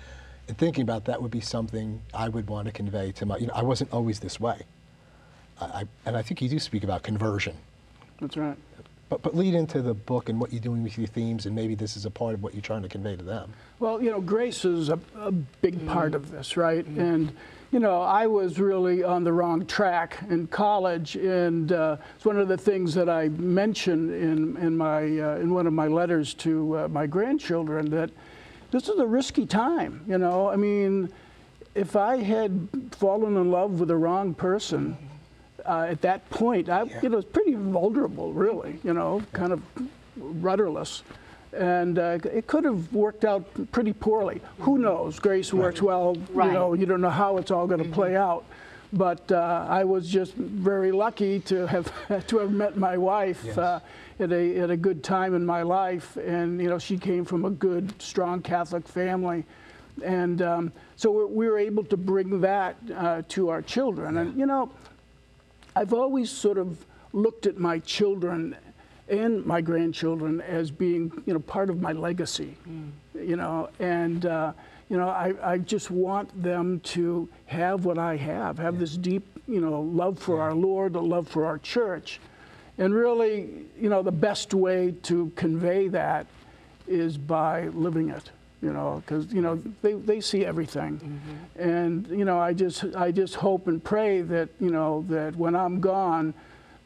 And 0.49 0.57
thinking 0.57 0.83
about 0.83 1.04
that 1.07 1.21
would 1.21 1.30
be 1.30 1.40
something 1.40 2.00
I 2.14 2.28
would 2.28 2.49
want 2.49 2.66
to 2.66 2.73
convey 2.73 3.12
to 3.12 3.26
my, 3.26 3.37
you 3.37 3.47
know, 3.47 3.52
I 3.54 3.62
wasn't 3.62 3.92
always 3.92 4.21
this 4.21 4.40
way. 4.40 4.62
I, 5.61 5.64
I, 5.64 5.85
and 6.07 6.16
I 6.16 6.23
think 6.23 6.40
you 6.40 6.49
do 6.49 6.59
speak 6.59 6.85
about 6.85 7.02
conversion. 7.02 7.57
That's 8.21 8.37
right. 8.37 8.57
But, 9.09 9.23
but 9.23 9.35
lead 9.35 9.55
into 9.55 9.81
the 9.81 9.95
book 9.95 10.29
and 10.29 10.38
what 10.38 10.53
you're 10.53 10.61
doing 10.61 10.83
with 10.83 10.99
your 10.99 11.07
themes, 11.07 11.47
and 11.47 11.57
maybe 11.57 11.75
this 11.75 11.97
is 11.97 12.05
a 12.05 12.11
part 12.11 12.35
of 12.35 12.43
what 12.43 12.53
you're 12.53 12.62
trying 12.62 12.83
to 12.83 12.88
convey 12.88 13.17
to 13.17 13.25
them. 13.25 13.53
Well, 13.79 14.03
you 14.03 14.11
know, 14.11 14.21
grace 14.21 14.67
is 14.67 14.91
a, 14.91 14.99
a 15.17 15.33
big 15.33 15.87
part 15.87 16.15
of 16.15 16.31
this, 16.31 16.59
right? 16.59 16.85
And, 16.85 17.33
you 17.71 17.79
know, 17.79 18.03
I 18.03 18.27
was 18.27 18.61
really 18.61 19.03
on 19.03 19.25
the 19.25 19.33
wrong 19.33 19.65
track 19.65 20.19
in 20.29 20.47
college, 20.49 21.17
and 21.17 21.73
uh, 21.73 21.97
it's 22.17 22.27
one 22.27 22.38
of 22.38 22.49
the 22.49 22.59
things 22.59 22.93
that 22.95 23.09
I 23.09 23.31
mentioned 23.31 24.11
in, 24.11 24.57
in, 24.59 24.77
my, 24.77 25.03
uh, 25.03 25.37
in 25.37 25.55
one 25.55 25.67
of 25.67 25.73
my 25.73 25.87
letters 25.87 26.35
to 26.35 26.77
uh, 26.77 26.88
my 26.88 27.07
grandchildren 27.07 27.88
that 27.91 28.11
this 28.71 28.91
is 28.91 28.99
a 28.99 29.07
risky 29.07 29.47
time, 29.47 30.05
you 30.07 30.19
know? 30.19 30.50
I 30.50 30.57
mean, 30.57 31.11
if 31.75 31.97
I 31.97 32.19
had 32.19 32.69
fallen 32.91 33.38
in 33.38 33.50
love 33.50 33.81
with 33.81 33.88
the 33.88 33.97
wrong 33.97 34.35
person, 34.35 34.99
uh, 35.69 35.83
at 35.83 36.01
that 36.01 36.29
point, 36.31 36.69
I, 36.69 36.85
yeah. 36.85 37.01
you 37.03 37.09
know, 37.11 37.17
was 37.17 37.25
pretty 37.27 37.55
vulnerable, 37.55 38.33
really, 38.33 38.79
you 38.83 38.95
know, 38.95 39.23
kind 39.33 39.53
of 39.53 39.63
rudderless. 40.17 41.03
And 41.53 41.99
uh, 41.99 42.19
it 42.25 42.47
could 42.47 42.65
have 42.65 42.93
worked 42.93 43.25
out 43.25 43.47
pretty 43.73 43.93
poorly. 43.93 44.41
Who 44.61 44.79
knows? 44.79 45.19
Grace 45.19 45.53
works 45.53 45.81
well. 45.81 46.17
Right. 46.33 46.47
You 46.47 46.53
know, 46.53 46.75
you 46.75 46.87
don't 46.87 47.01
know 47.01 47.11
how 47.11 47.37
it's 47.39 47.51
all 47.51 47.67
going 47.67 47.79
to 47.79 47.85
mm-hmm. 47.85 47.95
play 47.95 48.17
out. 48.17 48.45
But 48.93 49.31
uh, 49.31 49.67
I 49.69 49.85
was 49.85 50.09
just 50.09 50.35
very 50.35 50.93
lucky 50.93 51.41
to 51.41 51.67
have 51.67 51.93
to 52.27 52.39
have 52.39 52.51
met 52.51 52.79
my 52.79 52.97
wife 52.97 53.43
yes. 53.45 53.59
Uh, 53.59 53.81
at 54.19 54.33
a 54.33 54.61
at 54.61 54.71
a 54.71 54.77
good 54.77 55.05
time 55.05 55.35
in 55.35 55.45
my 55.45 55.63
life, 55.63 56.17
and 56.17 56.61
you 56.61 56.71
know, 56.71 56.79
she 56.79 56.97
came 56.97 57.27
from 57.27 57.45
a 57.45 57.51
good, 57.51 58.01
strong 58.01 58.41
Catholic 58.41 58.89
family, 58.89 59.45
and 60.03 60.41
um, 60.41 60.73
so 60.97 61.27
we 61.27 61.47
were 61.47 61.59
able 61.59 61.85
to 61.85 61.99
bring 61.99 62.41
that 62.41 62.77
uh, 62.97 63.23
to 63.29 63.51
our 63.51 63.61
children. 63.61 64.15
Yeah. 64.15 64.23
And 64.23 64.39
you 64.39 64.47
know, 64.47 64.71
I've 65.78 65.92
always 65.92 66.28
sort 66.28 66.58
of 66.58 66.85
looked 67.12 67.47
at 67.47 67.56
my 67.56 67.78
children 67.78 68.56
and 69.08 69.47
my 69.47 69.61
grandchildren 69.61 70.40
as 70.40 70.73
being, 70.73 71.12
you 71.25 71.32
know, 71.32 71.38
part 71.38 71.70
of 71.70 71.80
my 71.80 71.92
legacy, 71.92 72.56
mm. 72.68 72.90
you 73.14 73.37
know, 73.37 73.70
and, 73.78 74.26
uh, 74.26 74.54
you 74.88 74.97
know, 74.97 75.08
I, 75.08 75.35
I 75.40 75.58
just 75.58 75.92
want 75.92 76.42
them 76.42 76.80
to 76.80 77.28
have 77.47 77.85
what 77.85 77.97
I 77.97 78.16
have, 78.16 78.58
have 78.58 78.75
yeah. 78.75 78.80
this 78.80 78.97
deep, 78.97 79.25
you 79.47 79.61
know, 79.61 79.82
love 79.82 80.18
for 80.18 80.38
yeah. 80.38 80.42
our 80.42 80.54
Lord, 80.54 80.97
a 80.97 81.00
love 81.00 81.28
for 81.28 81.47
our 81.47 81.58
church. 81.58 82.18
And 82.78 82.92
really, 82.92 83.66
you 83.80 83.88
know, 83.88 84.02
the 84.02 84.11
best 84.11 84.54
way 84.54 84.97
to 85.04 85.30
convey 85.37 85.87
that 85.88 86.26
is 86.88 87.16
by 87.16 87.68
living 87.68 88.08
it 88.08 88.32
you 88.62 88.73
know, 88.73 89.03
because 89.05 89.33
you 89.33 89.41
know 89.41 89.57
they, 89.83 89.93
they 89.93 90.21
see 90.21 90.45
everything, 90.45 90.99
mm-hmm. 90.99 91.61
and 91.61 92.07
you 92.09 92.25
know 92.25 92.38
I 92.38 92.53
just 92.53 92.85
I 92.97 93.12
just 93.12 93.37
hope 93.37 93.69
and 93.69 93.83
pray 93.83 94.21
that 94.23 94.49
you 94.61 94.71
know 94.71 95.05
that 95.09 95.37
when 95.37 95.55
I'm 95.55 95.81
gone, 95.81 96.35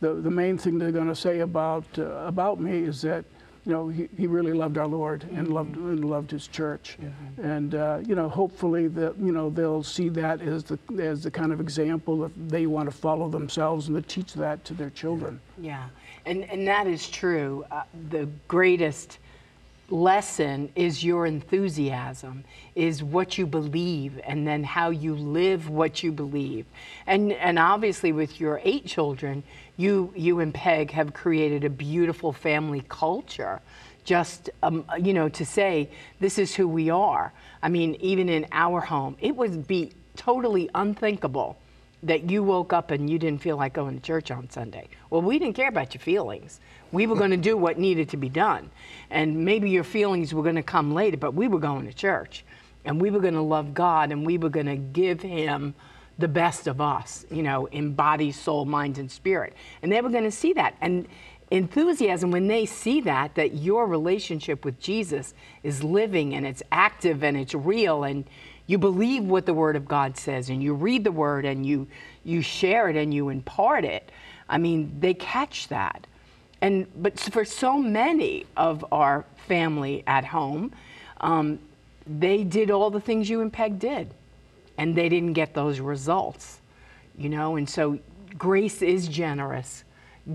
the 0.00 0.14
the 0.14 0.30
main 0.30 0.58
thing 0.58 0.78
they're 0.78 0.92
going 0.92 1.08
to 1.08 1.16
say 1.16 1.40
about 1.40 1.84
uh, 1.98 2.04
about 2.26 2.60
me 2.60 2.80
is 2.80 3.00
that 3.02 3.24
you 3.64 3.72
know 3.72 3.88
he, 3.88 4.06
he 4.18 4.26
really 4.26 4.52
loved 4.52 4.76
our 4.76 4.86
Lord 4.86 5.22
mm-hmm. 5.22 5.38
and 5.38 5.48
loved 5.48 5.76
and 5.76 6.04
loved 6.04 6.30
His 6.30 6.46
church, 6.46 6.98
mm-hmm. 7.00 7.42
and 7.42 7.74
uh, 7.74 8.00
you 8.06 8.16
know 8.16 8.28
hopefully 8.28 8.86
that 8.88 9.18
you 9.18 9.32
know 9.32 9.48
they'll 9.48 9.82
see 9.82 10.10
that 10.10 10.42
as 10.42 10.64
the 10.64 10.78
as 11.00 11.22
the 11.22 11.30
kind 11.30 11.52
of 11.52 11.60
example 11.60 12.18
that 12.18 12.48
they 12.50 12.66
want 12.66 12.90
to 12.90 12.94
follow 12.94 13.30
themselves 13.30 13.88
and 13.88 13.96
to 13.96 14.02
teach 14.02 14.34
that 14.34 14.62
to 14.66 14.74
their 14.74 14.90
children. 14.90 15.40
Yeah, 15.58 15.88
and 16.26 16.44
and 16.44 16.68
that 16.68 16.86
is 16.86 17.08
true. 17.08 17.64
Uh, 17.70 17.84
the 18.10 18.28
greatest 18.46 19.20
lesson 19.90 20.70
is 20.74 21.04
your 21.04 21.26
enthusiasm, 21.26 22.44
is 22.74 23.02
what 23.02 23.36
you 23.36 23.46
believe, 23.46 24.18
and 24.24 24.46
then 24.46 24.64
how 24.64 24.90
you 24.90 25.14
live 25.14 25.68
what 25.68 26.02
you 26.02 26.12
believe. 26.12 26.66
And, 27.06 27.32
and 27.32 27.58
obviously, 27.58 28.12
with 28.12 28.40
your 28.40 28.60
eight 28.64 28.86
children, 28.86 29.42
you, 29.76 30.12
you 30.16 30.40
and 30.40 30.52
Peg 30.52 30.90
have 30.92 31.12
created 31.12 31.64
a 31.64 31.70
beautiful 31.70 32.32
family 32.32 32.84
culture. 32.88 33.60
Just, 34.04 34.50
um, 34.62 34.84
you 35.00 35.14
know, 35.14 35.28
to 35.28 35.44
say, 35.44 35.90
this 36.20 36.38
is 36.38 36.54
who 36.54 36.66
we 36.66 36.90
are. 36.90 37.32
I 37.62 37.68
mean, 37.68 37.96
even 38.00 38.28
in 38.28 38.46
our 38.50 38.80
home, 38.80 39.16
it 39.20 39.36
would 39.36 39.66
be 39.66 39.92
totally 40.16 40.68
unthinkable 40.74 41.56
that 42.02 42.28
you 42.28 42.42
woke 42.42 42.72
up 42.72 42.90
and 42.90 43.08
you 43.08 43.18
didn't 43.18 43.40
feel 43.40 43.56
like 43.56 43.74
going 43.74 43.94
to 43.94 44.02
church 44.02 44.30
on 44.30 44.50
Sunday. 44.50 44.88
Well, 45.10 45.22
we 45.22 45.38
didn't 45.38 45.54
care 45.54 45.68
about 45.68 45.94
your 45.94 46.00
feelings. 46.00 46.58
We 46.92 47.06
were 47.06 47.16
going 47.16 47.30
to 47.30 47.36
do 47.36 47.56
what 47.56 47.78
needed 47.78 48.10
to 48.10 48.16
be 48.16 48.28
done. 48.28 48.70
And 49.10 49.44
maybe 49.44 49.70
your 49.70 49.84
feelings 49.84 50.32
were 50.32 50.42
going 50.42 50.56
to 50.56 50.62
come 50.62 50.92
later, 50.92 51.16
but 51.16 51.34
we 51.34 51.48
were 51.48 51.58
going 51.58 51.86
to 51.86 51.92
church. 51.92 52.44
And 52.84 53.00
we 53.00 53.10
were 53.10 53.20
going 53.20 53.34
to 53.34 53.42
love 53.42 53.74
God 53.74 54.12
and 54.12 54.26
we 54.26 54.38
were 54.38 54.50
going 54.50 54.66
to 54.66 54.76
give 54.76 55.22
Him 55.22 55.74
the 56.18 56.28
best 56.28 56.66
of 56.66 56.80
us, 56.80 57.24
you 57.30 57.42
know, 57.42 57.66
in 57.66 57.94
body, 57.94 58.32
soul, 58.32 58.64
mind, 58.64 58.98
and 58.98 59.10
spirit. 59.10 59.54
And 59.82 59.90
they 59.90 60.00
were 60.00 60.10
going 60.10 60.24
to 60.24 60.30
see 60.30 60.52
that. 60.54 60.76
And 60.80 61.08
enthusiasm, 61.50 62.30
when 62.30 62.48
they 62.48 62.66
see 62.66 63.00
that, 63.02 63.34
that 63.36 63.54
your 63.54 63.86
relationship 63.86 64.64
with 64.64 64.78
Jesus 64.78 65.34
is 65.62 65.82
living 65.82 66.34
and 66.34 66.46
it's 66.46 66.62
active 66.70 67.22
and 67.22 67.36
it's 67.36 67.54
real 67.54 68.04
and 68.04 68.24
you 68.66 68.78
believe 68.78 69.24
what 69.24 69.46
the 69.46 69.54
Word 69.54 69.76
of 69.76 69.86
God 69.86 70.16
says 70.16 70.48
and 70.48 70.62
you 70.62 70.74
read 70.74 71.04
the 71.04 71.12
Word 71.12 71.44
and 71.44 71.66
you, 71.66 71.88
you 72.24 72.42
share 72.42 72.88
it 72.88 72.96
and 72.96 73.12
you 73.12 73.28
impart 73.28 73.84
it, 73.84 74.10
I 74.48 74.58
mean, 74.58 74.96
they 75.00 75.14
catch 75.14 75.68
that. 75.68 76.06
And, 76.62 76.86
but 76.96 77.18
for 77.18 77.44
so 77.44 77.76
many 77.76 78.46
of 78.56 78.84
our 78.92 79.24
family 79.48 80.04
at 80.06 80.24
home, 80.24 80.72
um, 81.20 81.58
they 82.06 82.44
did 82.44 82.70
all 82.70 82.88
the 82.88 83.00
things 83.00 83.28
you 83.28 83.40
and 83.40 83.52
Peg 83.52 83.80
did, 83.80 84.14
and 84.78 84.94
they 84.94 85.08
didn't 85.08 85.32
get 85.34 85.54
those 85.54 85.80
results, 85.80 86.60
you 87.18 87.28
know. 87.28 87.56
And 87.56 87.68
so, 87.68 87.98
grace 88.38 88.80
is 88.80 89.08
generous. 89.08 89.84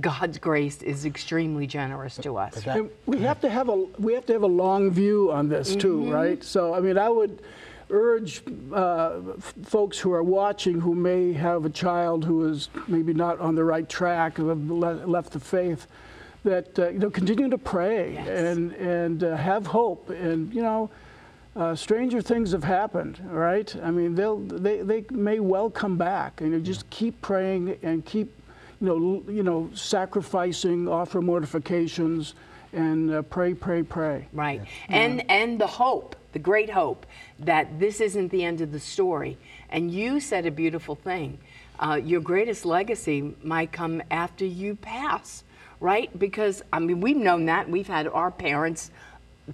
God's 0.02 0.38
grace 0.38 0.82
is 0.82 1.06
extremely 1.06 1.66
generous 1.66 2.18
to 2.18 2.38
us. 2.38 2.62
That, 2.64 2.86
we 3.06 3.20
have 3.20 3.40
to 3.42 3.50
have 3.50 3.70
a 3.70 3.86
we 3.98 4.14
have 4.14 4.26
to 4.26 4.34
have 4.34 4.44
a 4.44 4.48
long 4.48 4.92
view 4.92 5.32
on 5.32 5.48
this 5.48 5.76
too, 5.76 6.02
mm-hmm. 6.02 6.12
right? 6.12 6.44
So, 6.44 6.74
I 6.74 6.82
mean, 6.82 6.98
I 6.98 7.08
would 7.08 7.42
urge 7.90 8.42
uh, 8.74 9.22
folks 9.64 9.98
who 9.98 10.12
are 10.12 10.24
watching 10.24 10.82
who 10.82 10.94
may 10.94 11.32
have 11.32 11.64
a 11.64 11.70
child 11.70 12.26
who 12.26 12.50
is 12.50 12.68
maybe 12.88 13.14
not 13.14 13.40
on 13.40 13.56
the 13.56 13.64
right 13.64 13.88
track, 13.88 14.36
who 14.36 14.50
have 14.50 14.70
le- 14.70 15.06
left 15.06 15.32
the 15.32 15.40
faith, 15.40 15.88
that 16.48 16.80
uh, 16.80 16.90
you 16.90 17.00
know 17.00 17.10
continue 17.10 17.50
to 17.50 17.58
pray 17.58 18.14
yes. 18.14 18.28
and 18.28 18.74
and 18.74 19.24
uh, 19.24 19.36
have 19.36 19.68
hope 19.68 20.10
and 20.10 20.54
you 20.54 20.62
know. 20.62 20.90
Uh, 21.56 21.76
stranger 21.76 22.22
things 22.22 22.52
have 22.52 22.64
happened, 22.64 23.20
right? 23.32 23.76
I 23.82 23.90
mean, 23.90 24.14
they'll 24.14 24.38
they, 24.38 24.84
they 24.84 25.04
may 25.10 25.40
well 25.40 25.72
come 25.72 25.98
back, 25.98 26.40
and 26.42 26.54
you 26.54 26.60
just 26.60 26.88
keep 26.92 27.20
praying 27.20 27.80
and 27.82 28.06
keep, 28.06 28.32
you 28.80 28.86
know, 28.88 29.24
you 29.28 29.42
know, 29.42 29.68
sacrificing, 29.74 30.88
offer 30.88 31.20
mortifications, 31.20 32.36
and 32.74 33.12
uh, 33.12 33.24
pray, 33.24 33.56
pray, 33.56 33.82
pray. 33.82 34.28
Right, 34.34 34.62
yeah. 34.88 34.98
and 34.98 35.32
and 35.32 35.60
the 35.60 35.66
hope 35.66 36.16
the 36.38 36.44
great 36.44 36.70
hope 36.70 37.08
that 37.40 37.80
this 37.80 38.00
isn't 38.00 38.30
the 38.30 38.44
end 38.44 38.62
of 38.62 38.72
the 38.72 38.80
story. 38.80 39.40
And 39.70 39.90
you 39.90 40.20
said 40.20 40.46
a 40.46 40.52
beautiful 40.52 40.94
thing. 40.94 41.40
Uh, 41.80 42.00
your 42.04 42.22
greatest 42.22 42.64
legacy 42.64 43.34
might 43.44 43.72
come 43.72 44.04
after 44.12 44.46
you 44.46 44.76
pass, 44.76 45.44
right? 45.80 46.18
Because, 46.18 46.64
I 46.72 46.80
mean, 46.80 47.02
we've 47.02 47.18
known 47.18 47.46
that. 47.46 47.70
We've 47.70 47.88
had 47.88 48.08
our 48.08 48.32
parents 48.32 48.92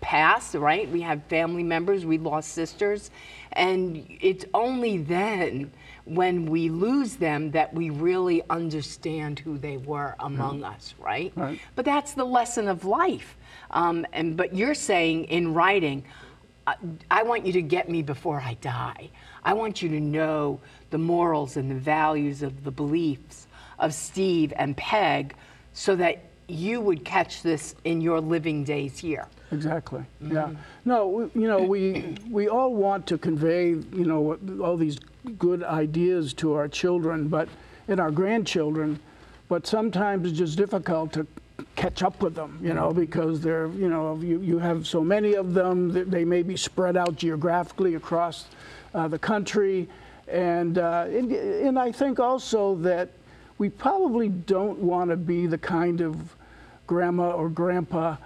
pass, 0.01 0.55
right? 0.55 0.89
We 0.89 1.01
have 1.01 1.23
family 1.25 1.63
members, 1.63 2.05
we 2.05 2.17
lost 2.17 2.51
sisters. 2.51 3.11
And 3.51 4.05
it's 4.21 4.45
only 4.53 4.97
then 4.97 5.71
when 6.05 6.47
we 6.47 6.69
lose 6.69 7.15
them 7.15 7.51
that 7.51 7.73
we 7.73 7.89
really 7.89 8.41
understand 8.49 9.39
who 9.39 9.57
they 9.57 9.77
were 9.77 10.15
among 10.19 10.61
mm. 10.61 10.75
us, 10.75 10.95
right? 10.99 11.31
right? 11.35 11.59
But 11.75 11.85
that's 11.85 12.13
the 12.13 12.25
lesson 12.25 12.67
of 12.67 12.83
life. 12.85 13.37
Um, 13.71 14.05
and 14.11 14.35
but 14.35 14.55
you're 14.55 14.75
saying 14.75 15.25
in 15.25 15.53
writing, 15.53 16.03
I 17.11 17.23
want 17.23 17.45
you 17.45 17.53
to 17.53 17.61
get 17.61 17.89
me 17.89 18.03
before 18.03 18.39
I 18.39 18.55
die. 18.61 19.09
I 19.43 19.53
want 19.53 19.81
you 19.81 19.89
to 19.89 19.99
know 19.99 20.61
the 20.91 20.97
morals 20.97 21.57
and 21.57 21.69
the 21.69 21.75
values 21.75 22.41
of 22.41 22.63
the 22.63 22.71
beliefs 22.71 23.47
of 23.79 23.93
Steve 23.93 24.53
and 24.55 24.75
Peg 24.77 25.35
so 25.73 25.95
that 25.95 26.23
you 26.47 26.81
would 26.81 27.03
catch 27.05 27.41
this 27.41 27.75
in 27.83 28.01
your 28.01 28.19
living 28.19 28.63
days 28.63 28.97
here. 28.99 29.27
Exactly. 29.51 30.03
Yeah. 30.21 30.49
No, 30.85 31.07
we- 31.07 31.41
you 31.41 31.47
know, 31.47 31.61
we 31.61 32.15
we 32.29 32.47
all 32.49 32.73
want 32.75 33.07
to 33.07 33.17
convey, 33.17 33.69
you 33.69 34.05
know, 34.05 34.37
all 34.63 34.77
these 34.77 34.97
good 35.37 35.63
ideas 35.63 36.33
to 36.35 36.53
our 36.53 36.67
children, 36.67 37.27
but 37.27 37.47
and 37.87 37.99
our 37.99 38.11
grandchildren, 38.11 38.99
but 39.49 39.65
sometimes 39.67 40.27
it's 40.29 40.37
just 40.37 40.57
difficult 40.57 41.13
to 41.13 41.25
catch 41.75 42.01
up 42.03 42.21
with 42.21 42.33
them, 42.35 42.59
you 42.61 42.73
know, 42.73 42.91
because 42.93 43.39
they're, 43.41 43.67
you 43.67 43.89
know, 43.89 44.15
you, 44.21 44.39
you 44.41 44.57
have 44.59 44.87
so 44.87 45.01
many 45.03 45.33
of 45.35 45.53
them, 45.53 45.91
that 45.93 46.09
they 46.09 46.25
may 46.25 46.41
be 46.43 46.57
spread 46.57 46.97
out 46.97 47.15
geographically 47.15 47.95
across 47.95 48.45
uh, 48.95 49.07
the 49.07 49.19
country, 49.19 49.87
and, 50.27 50.77
uh, 50.77 51.05
and 51.09 51.31
and 51.31 51.77
I 51.79 51.91
think 51.91 52.19
also 52.19 52.75
that 52.77 53.09
we 53.63 53.69
probably 53.69 54.27
don't 54.27 54.77
want 54.79 55.09
to 55.09 55.15
be 55.15 55.47
the 55.47 55.57
kind 55.57 56.01
of 56.01 56.35
grandma 56.85 57.31
or 57.31 57.47
grandpa 57.47 58.17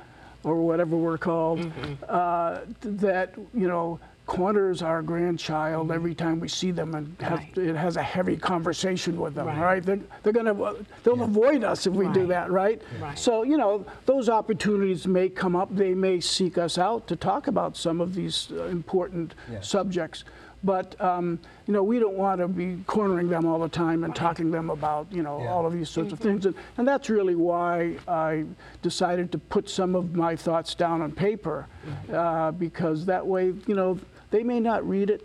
or 0.43 0.55
whatever 0.65 0.97
we're 0.97 1.19
called, 1.19 1.71
uh, 2.09 2.61
that 2.81 3.35
you 3.53 3.67
know 3.67 3.99
corners 4.25 4.81
our 4.81 5.03
grandchild 5.03 5.91
every 5.91 6.15
time 6.15 6.39
we 6.39 6.47
see 6.47 6.71
them 6.71 6.95
and 6.95 7.15
have, 7.21 7.37
Right. 7.37 7.55
it 7.57 7.75
has 7.75 7.97
a 7.97 8.01
heavy 8.01 8.35
conversation 8.35 9.19
with 9.19 9.35
them. 9.35 9.45
Right. 9.45 9.59
Right? 9.61 9.83
They're, 9.85 9.99
they're 10.23 10.33
gonna 10.33 10.73
they'll 11.03 11.21
avoid 11.21 11.63
us 11.63 11.85
if 11.85 11.93
we 11.93 12.07
do 12.07 12.25
that. 12.27 12.49
Right? 12.51 12.81
Right. 12.99 13.17
So 13.19 13.43
you 13.43 13.57
know 13.57 13.85
those 14.07 14.29
opportunities 14.29 15.05
may 15.05 15.29
come 15.29 15.55
up. 15.55 15.69
They 15.71 15.93
may 15.93 16.19
seek 16.19 16.57
us 16.57 16.79
out 16.79 17.05
to 17.09 17.15
talk 17.15 17.45
about 17.45 17.77
some 17.77 18.01
of 18.01 18.15
these 18.15 18.49
uh, 18.51 18.63
important 18.79 19.35
Yes. 19.51 19.69
subjects. 19.69 20.23
But 20.63 20.99
um, 20.99 21.39
you 21.67 21.73
know, 21.73 21.83
we 21.83 21.99
don't 21.99 22.15
want 22.15 22.41
to 22.41 22.47
be 22.47 22.77
cornering 22.87 23.29
them 23.29 23.45
all 23.45 23.59
the 23.59 23.69
time 23.69 24.03
and 24.03 24.15
talking 24.15 24.45
to 24.47 24.51
them 24.51 24.69
about 24.69 25.07
you 25.11 25.21
know 25.23 25.39
Yeah. 25.41 25.51
all 25.51 25.65
of 25.65 25.73
these 25.73 25.89
sorts 25.89 26.11
of 26.11 26.19
things. 26.19 26.45
And, 26.45 26.55
and 26.77 26.87
that's 26.87 27.09
really 27.09 27.35
why 27.35 27.97
I 28.07 28.45
decided 28.81 29.31
to 29.33 29.37
put 29.37 29.69
some 29.69 29.95
of 29.95 30.15
my 30.15 30.35
thoughts 30.35 30.73
down 30.75 31.01
on 31.01 31.11
paper, 31.11 31.67
uh, 32.11 32.51
because 32.51 33.05
that 33.05 33.25
way, 33.25 33.53
you 33.67 33.75
know, 33.75 33.99
they 34.31 34.43
may 34.43 34.59
not 34.59 34.87
read 34.87 35.09
it 35.09 35.23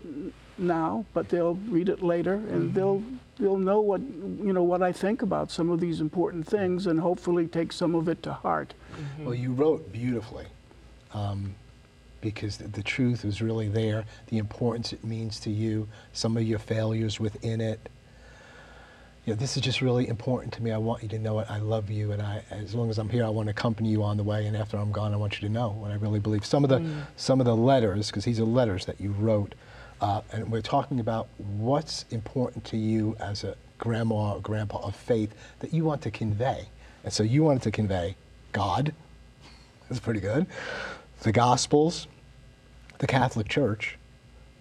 now, 0.59 1.03
but 1.13 1.29
they'll 1.29 1.55
read 1.67 1.89
it 1.89 2.03
later, 2.03 2.35
and 2.35 2.73
they'll 2.73 3.01
they'll 3.39 3.57
know 3.57 3.81
what 3.81 4.01
you 4.01 4.53
know 4.53 4.63
what 4.63 4.83
I 4.83 4.91
think 4.91 5.23
about 5.23 5.49
some 5.49 5.71
of 5.71 5.79
these 5.79 5.99
important 5.99 6.47
things, 6.47 6.85
and 6.85 6.99
hopefully 6.99 7.47
take 7.47 7.73
some 7.73 7.95
of 7.95 8.07
it 8.07 8.21
to 8.23 8.33
heart. 8.33 8.75
Well, 9.19 9.33
you 9.33 9.51
wrote 9.51 9.91
beautifully 9.91 10.45
um, 11.15 11.55
because 12.23 12.57
the, 12.57 12.67
the 12.67 12.81
truth 12.81 13.23
was 13.25 13.41
really 13.41 13.67
there, 13.67 14.05
the 14.27 14.37
importance 14.37 14.93
it 14.93 15.03
means 15.03 15.39
to 15.41 15.51
you, 15.51 15.87
some 16.13 16.37
of 16.37 16.43
your 16.43 16.57
failures 16.57 17.19
within 17.19 17.61
it. 17.61 17.89
You 19.25 19.33
know, 19.33 19.39
this 19.39 19.55
is 19.55 19.63
just 19.63 19.81
really 19.81 20.07
important 20.07 20.53
to 20.53 20.63
me. 20.63 20.71
I 20.71 20.77
want 20.77 21.03
you 21.03 21.09
to 21.09 21.19
know 21.19 21.39
it. 21.39 21.47
I 21.49 21.59
love 21.59 21.89
you, 21.89 22.11
and 22.11 22.21
I, 22.21 22.43
as 22.49 22.73
long 22.73 22.89
as 22.89 22.97
I'm 22.97 23.09
here, 23.09 23.23
I 23.23 23.29
want 23.29 23.47
to 23.47 23.51
accompany 23.51 23.89
you 23.89 24.03
on 24.03 24.17
the 24.17 24.23
way. 24.23 24.47
And 24.47 24.57
after 24.57 24.77
I'm 24.77 24.91
gone, 24.91 25.13
I 25.13 25.17
want 25.17 25.41
you 25.41 25.47
to 25.47 25.53
know 25.53 25.69
what 25.69 25.91
I 25.91 25.95
really 25.95 26.19
believe. 26.19 26.45
Some 26.45 26.63
of 26.63 26.69
the, 26.69 26.83
some 27.15 27.39
of 27.39 27.45
the 27.45 27.55
letters, 27.55 28.07
because 28.07 28.25
these 28.25 28.39
are 28.39 28.45
letters 28.45 28.85
that 28.85 28.99
you 28.99 29.11
wrote, 29.11 29.55
uh, 30.01 30.21
and 30.31 30.51
we're 30.51 30.61
talking 30.61 30.99
about 30.99 31.27
what's 31.37 32.05
important 32.09 32.65
to 32.65 32.77
you 32.77 33.15
as 33.19 33.43
a 33.43 33.55
grandma 33.77 34.33
or 34.33 34.41
grandpa 34.41 34.79
of 34.79 34.95
faith 34.95 35.33
that 35.59 35.73
you 35.73 35.85
want 35.85 36.01
to 36.01 36.11
convey. 36.11 36.67
And 37.03 37.13
so 37.13 37.23
you 37.23 37.43
wanted 37.43 37.61
to 37.63 37.71
convey 37.71 38.15
God, 38.51 38.93
that's 39.89 39.99
pretty 39.99 40.19
good. 40.19 40.47
The 41.23 41.31
Gospels, 41.31 42.07
the 42.97 43.07
Catholic 43.07 43.47
Church, 43.47 43.97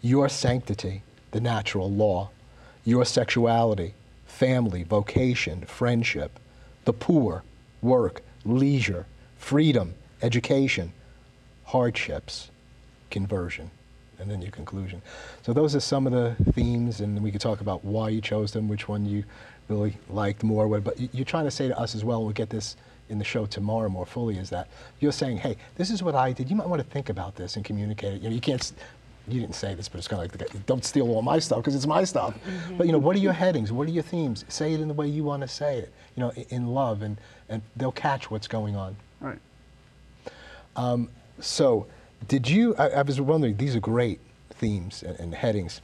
your 0.01 0.29
sanctity, 0.29 1.03
the 1.33 1.41
natural 1.41 1.91
law, 1.91 2.31
your 2.85 3.05
sexuality, 3.05 3.95
family, 4.27 4.85
vocation, 4.85 5.63
friendship, 5.63 6.39
the 6.85 6.93
poor, 6.93 7.43
work, 7.81 8.23
leisure, 8.45 9.07
freedom, 9.37 9.95
education, 10.23 10.93
hardships, 11.65 12.53
conversion, 13.11 13.73
and 14.21 14.31
then 14.31 14.41
your 14.41 14.53
conclusion. 14.53 15.03
So 15.45 15.53
those 15.53 15.75
are 15.75 15.81
some 15.81 16.07
of 16.07 16.13
the 16.13 16.53
themes, 16.53 17.01
and 17.01 17.21
we 17.25 17.33
could 17.33 17.41
talk 17.41 17.61
about 17.61 17.85
why 17.85 18.11
you 18.11 18.21
chose 18.21 18.53
them, 18.53 18.69
which 18.69 18.87
one 18.87 19.05
you 19.05 19.25
really 19.67 19.97
liked 20.09 20.45
more. 20.45 20.79
But 20.79 21.01
you- 21.01 21.09
you're 21.13 21.25
trying 21.25 21.47
to 21.47 21.51
say 21.51 21.67
to 21.67 21.77
us 21.77 21.97
as 21.97 22.05
well, 22.05 22.23
we'll 22.23 22.33
get 22.33 22.51
this 22.51 22.77
in 23.13 23.19
the 23.19 23.25
show 23.25 23.47
tomorrow 23.47 23.89
more 23.89 24.07
fully, 24.07 24.39
is 24.39 24.51
that 24.51 24.69
you're 24.99 25.13
saying, 25.13 25.37
hey, 25.37 25.57
this 25.77 25.91
is 25.91 26.03
what 26.03 26.17
I 26.17 26.33
did. 26.33 26.51
You 26.51 26.57
might 26.57 26.69
want 26.69 26.83
to 26.83 26.89
think 26.89 27.11
about 27.11 27.37
this 27.37 27.55
and 27.57 27.65
communicate 27.65 28.15
it. 28.15 28.23
You 28.23 28.31
know, 28.31 28.35
you 28.35 28.41
can't. 28.41 28.73
You 29.29 29.41
didn't 29.41 29.55
say 29.55 29.75
this, 29.75 29.89
but 29.89 29.99
it's 29.99 30.09
kind 30.09 30.21
of 30.21 30.25
like, 30.25 30.37
the 30.37 30.45
guy, 30.45 30.61
don't 30.67 30.85
steal 30.85 31.09
all 31.09 31.23
my 31.23 31.39
stuff 31.39 31.59
because 31.59 31.77
it's 31.77 31.87
my 31.87 32.03
stuff. 32.03 32.35
Mm-hmm. 32.35 32.77
But 32.77 32.87
you 32.87 32.93
know, 32.93 32.99
what 32.99 33.15
are 33.15 33.21
your 33.21 33.33
headings? 33.33 33.71
What 33.71 33.87
are 33.87 33.93
your 33.93 34.03
themes? 34.03 34.45
Say 34.49 34.73
it 34.73 34.81
in 34.81 34.89
the 34.89 34.95
way 34.95 35.07
you 35.07 35.23
want 35.23 35.43
to 35.43 35.49
say 35.49 35.79
it. 35.79 35.93
You 36.17 36.23
know, 36.23 36.33
in 36.49 36.75
love, 36.75 37.03
and 37.03 37.19
and 37.49 37.63
they'll 37.77 37.93
catch 37.93 38.33
what's 38.33 38.49
going 38.49 38.75
on. 38.75 38.97
Right. 39.21 39.39
Um, 40.75 41.09
so, 41.39 41.87
did 42.27 42.49
you? 42.49 42.75
I, 42.77 42.89
I 42.89 43.03
was 43.03 43.21
wondering. 43.21 43.57
These 43.59 43.77
are 43.77 43.81
great 43.81 44.19
themes 44.51 45.05
and, 45.05 45.21
and 45.21 45.35
headings. 45.35 45.81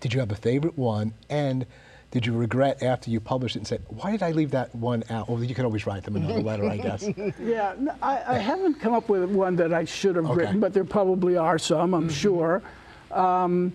Did 0.00 0.12
you 0.12 0.20
have 0.20 0.32
a 0.32 0.36
favorite 0.36 0.76
one? 0.76 1.14
And 1.30 1.66
did 2.10 2.24
you 2.24 2.32
regret 2.32 2.82
after 2.82 3.10
you 3.10 3.20
published 3.20 3.56
it 3.56 3.60
and 3.60 3.66
said, 3.66 3.82
"Why 3.88 4.10
did 4.12 4.22
I 4.22 4.30
leave 4.32 4.52
that 4.52 4.74
one 4.74 5.02
out?" 5.10 5.28
Or 5.28 5.42
you 5.42 5.54
can 5.54 5.64
always 5.64 5.86
write 5.86 6.04
them 6.04 6.16
another 6.16 6.40
letter, 6.50 6.66
I 6.68 6.76
guess. 6.78 7.08
Yeah, 7.38 7.74
I 8.02 8.38
haven't 8.38 8.74
come 8.80 8.94
up 8.94 9.08
with 9.08 9.28
one 9.30 9.56
that 9.56 9.72
I 9.72 9.84
should 9.84 10.16
have 10.16 10.26
Okay. 10.26 10.34
written, 10.40 10.60
but 10.60 10.72
there 10.72 10.84
probably 10.84 11.36
are 11.36 11.58
some, 11.58 11.94
I'm 11.94 12.08
sure. 12.08 12.62
Um, 13.10 13.72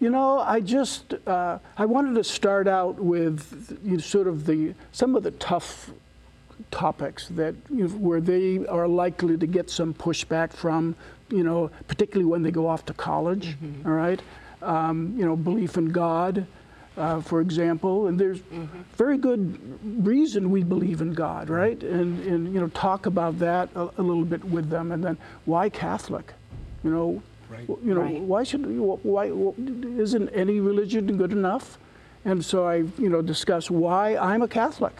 you 0.00 0.10
know, 0.10 0.40
I 0.40 0.60
just 0.60 1.14
uh, 1.26 1.58
I 1.78 1.84
wanted 1.86 2.14
to 2.16 2.24
start 2.24 2.66
out 2.68 2.96
with 2.96 3.78
you 3.84 3.92
know, 3.92 3.98
sort 3.98 4.26
of 4.26 4.46
the 4.46 4.74
some 4.92 5.14
of 5.16 5.22
the 5.22 5.30
tough 5.32 5.90
topics 6.70 7.28
that 7.28 7.54
you 7.70 7.84
know, 7.84 7.88
where 7.88 8.20
they 8.20 8.66
are 8.66 8.88
likely 8.88 9.36
to 9.36 9.46
get 9.46 9.70
some 9.70 9.94
pushback 9.94 10.52
from, 10.52 10.94
you 11.30 11.42
know, 11.44 11.70
particularly 11.88 12.24
when 12.30 12.42
they 12.42 12.50
go 12.50 12.66
off 12.66 12.84
to 12.86 12.94
college. 12.94 13.56
all 13.84 13.92
right, 13.92 14.20
um, 14.62 15.14
you 15.16 15.24
know, 15.24 15.36
belief 15.36 15.76
in 15.76 15.86
God. 15.90 16.46
Uh, 16.96 17.20
for 17.20 17.42
example, 17.42 18.06
and 18.06 18.18
there's 18.18 18.40
very 18.96 19.18
good 19.18 19.58
reason 20.06 20.50
we 20.50 20.62
believe 20.62 21.02
in 21.02 21.12
God, 21.12 21.50
right? 21.50 21.82
And, 21.82 22.20
and 22.26 22.54
you 22.54 22.58
know, 22.60 22.68
talk 22.68 23.04
about 23.04 23.38
that 23.40 23.68
a, 23.74 23.90
a 23.98 24.02
little 24.02 24.24
bit 24.24 24.42
with 24.44 24.70
them, 24.70 24.92
and 24.92 25.04
then 25.04 25.18
why 25.44 25.68
Catholic? 25.68 26.32
You 26.82 26.90
know, 26.90 27.22
Right. 27.50 27.68
you 27.84 27.94
know, 27.94 28.00
Right. 28.00 28.20
why 28.20 28.42
should 28.44 28.64
why 29.04 29.30
isn't 29.98 30.28
any 30.30 30.58
religion 30.58 31.16
good 31.18 31.32
enough? 31.32 31.78
And 32.24 32.44
so 32.44 32.66
I, 32.66 32.76
you 32.98 33.08
know, 33.10 33.20
discuss 33.22 33.70
why 33.70 34.16
I'm 34.16 34.40
a 34.42 34.48
Catholic, 34.48 34.96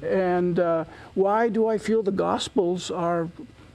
and 0.00 0.58
uh, 0.60 0.84
why 1.14 1.48
do 1.48 1.66
I 1.66 1.76
feel 1.76 2.02
the 2.04 2.12
Gospels 2.12 2.90
are 2.90 3.28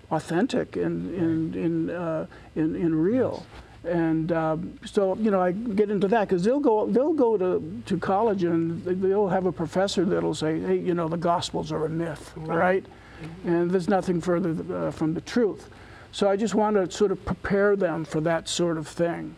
authentic 0.09 0.77
and 0.77 1.13
and 1.13 1.55
in 1.55 1.89
uh, 1.89 2.25
in, 2.55 2.75
in 2.75 2.95
real. 2.95 3.45
And 3.87 4.31
um, 4.31 4.77
so, 4.85 5.15
you 5.15 5.31
know, 5.31 5.41
I 5.41 5.51
get 5.53 5.89
into 5.89 6.07
that 6.09 6.27
because 6.27 6.43
they'll 6.43 6.59
go 6.59 6.87
they'll 6.87 7.13
go 7.13 7.37
to, 7.37 7.81
to 7.85 7.97
college 7.97 8.43
and 8.43 8.83
they- 8.83 8.93
they'll 8.93 9.29
have 9.29 9.45
a 9.45 9.51
professor 9.51 10.03
that'll 10.05 10.35
say, 10.35 10.59
hey, 10.59 10.77
you 10.77 10.93
know, 10.93 11.07
the 11.07 11.17
Gospels 11.17 11.71
are 11.71 11.85
a 11.85 11.89
myth, 11.89 12.33
right? 12.35 12.85
And 13.45 13.71
there's 13.71 13.89
nothing 13.89 14.21
further 14.21 14.55
uh, 14.75 14.91
from 14.91 15.13
the 15.13 15.21
truth. 15.21 15.69
So 16.11 16.29
I 16.29 16.35
just 16.35 16.53
want 16.55 16.75
to 16.75 16.89
sort 16.95 17.11
of 17.11 17.23
prepare 17.25 17.75
them 17.75 18.05
for 18.05 18.21
that 18.21 18.47
sort 18.47 18.77
of 18.77 18.87
thing. 18.87 19.35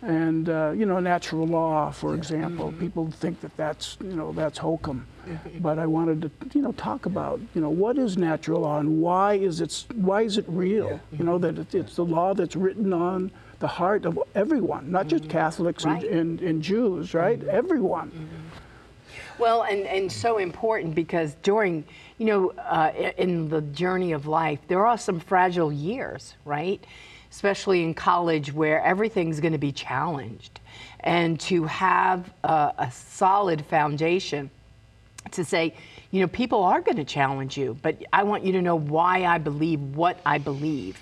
And 0.00 0.48
uh, 0.48 0.72
you 0.76 0.86
know, 0.86 1.00
natural 1.00 1.44
law, 1.46 1.90
for 1.90 2.14
example, 2.14 2.72
people 2.78 3.10
think 3.10 3.40
that 3.40 3.56
that's 3.56 3.98
you 4.00 4.14
know 4.14 4.30
that's 4.32 4.58
hokum, 4.58 5.04
but 5.60 5.76
I 5.80 5.86
wanted 5.86 6.22
to 6.22 6.30
you 6.54 6.62
know 6.62 6.70
talk 6.72 7.06
about 7.06 7.40
you 7.52 7.60
know 7.60 7.70
what 7.70 7.98
is 7.98 8.16
natural 8.16 8.60
law 8.60 8.78
and 8.78 9.00
why 9.02 9.34
is 9.34 9.60
it 9.60 9.84
why 9.96 10.22
is 10.22 10.38
it 10.38 10.44
real? 10.46 11.00
You 11.10 11.24
know 11.24 11.36
that 11.38 11.58
it, 11.58 11.74
it's 11.74 11.96
the 11.96 12.04
law 12.04 12.32
that's 12.32 12.54
written 12.54 12.92
on 12.92 13.32
the 13.60 13.66
heart 13.66 14.04
of 14.06 14.18
everyone, 14.34 14.90
not 14.90 15.08
just 15.08 15.24
mm-hmm. 15.24 15.32
Catholics 15.32 15.84
and, 15.84 15.94
Right. 15.94 16.10
and, 16.10 16.40
and 16.40 16.62
Jews, 16.62 17.14
right? 17.14 17.38
Mm-hmm. 17.38 17.50
Everyone. 17.50 18.10
Mm-hmm. 18.10 19.42
Well, 19.42 19.62
and, 19.62 19.86
and 19.86 20.10
so 20.10 20.38
important 20.38 20.94
because 20.94 21.34
during, 21.42 21.84
you 22.18 22.26
know, 22.26 22.50
uh, 22.50 22.90
in 23.16 23.48
the 23.48 23.60
journey 23.60 24.12
of 24.12 24.26
life, 24.26 24.58
there 24.66 24.84
are 24.84 24.98
some 24.98 25.20
fragile 25.20 25.72
years, 25.72 26.34
right? 26.44 26.84
Especially 27.30 27.84
in 27.84 27.94
college 27.94 28.52
where 28.52 28.82
everything's 28.82 29.38
going 29.38 29.52
to 29.52 29.58
be 29.58 29.72
challenged. 29.72 30.60
And 31.00 31.38
to 31.40 31.64
have 31.64 32.32
a, 32.42 32.72
a 32.78 32.90
solid 32.90 33.64
foundation 33.66 34.50
to 35.30 35.44
say, 35.44 35.74
you 36.10 36.20
know, 36.20 36.28
people 36.28 36.62
are 36.64 36.80
going 36.80 36.96
to 36.96 37.04
challenge 37.04 37.56
you, 37.56 37.76
but 37.82 38.02
I 38.12 38.24
want 38.24 38.44
you 38.44 38.52
to 38.52 38.62
know 38.62 38.76
why 38.76 39.24
I 39.24 39.38
believe 39.38 39.80
what 39.80 40.18
I 40.24 40.38
believe. 40.38 40.98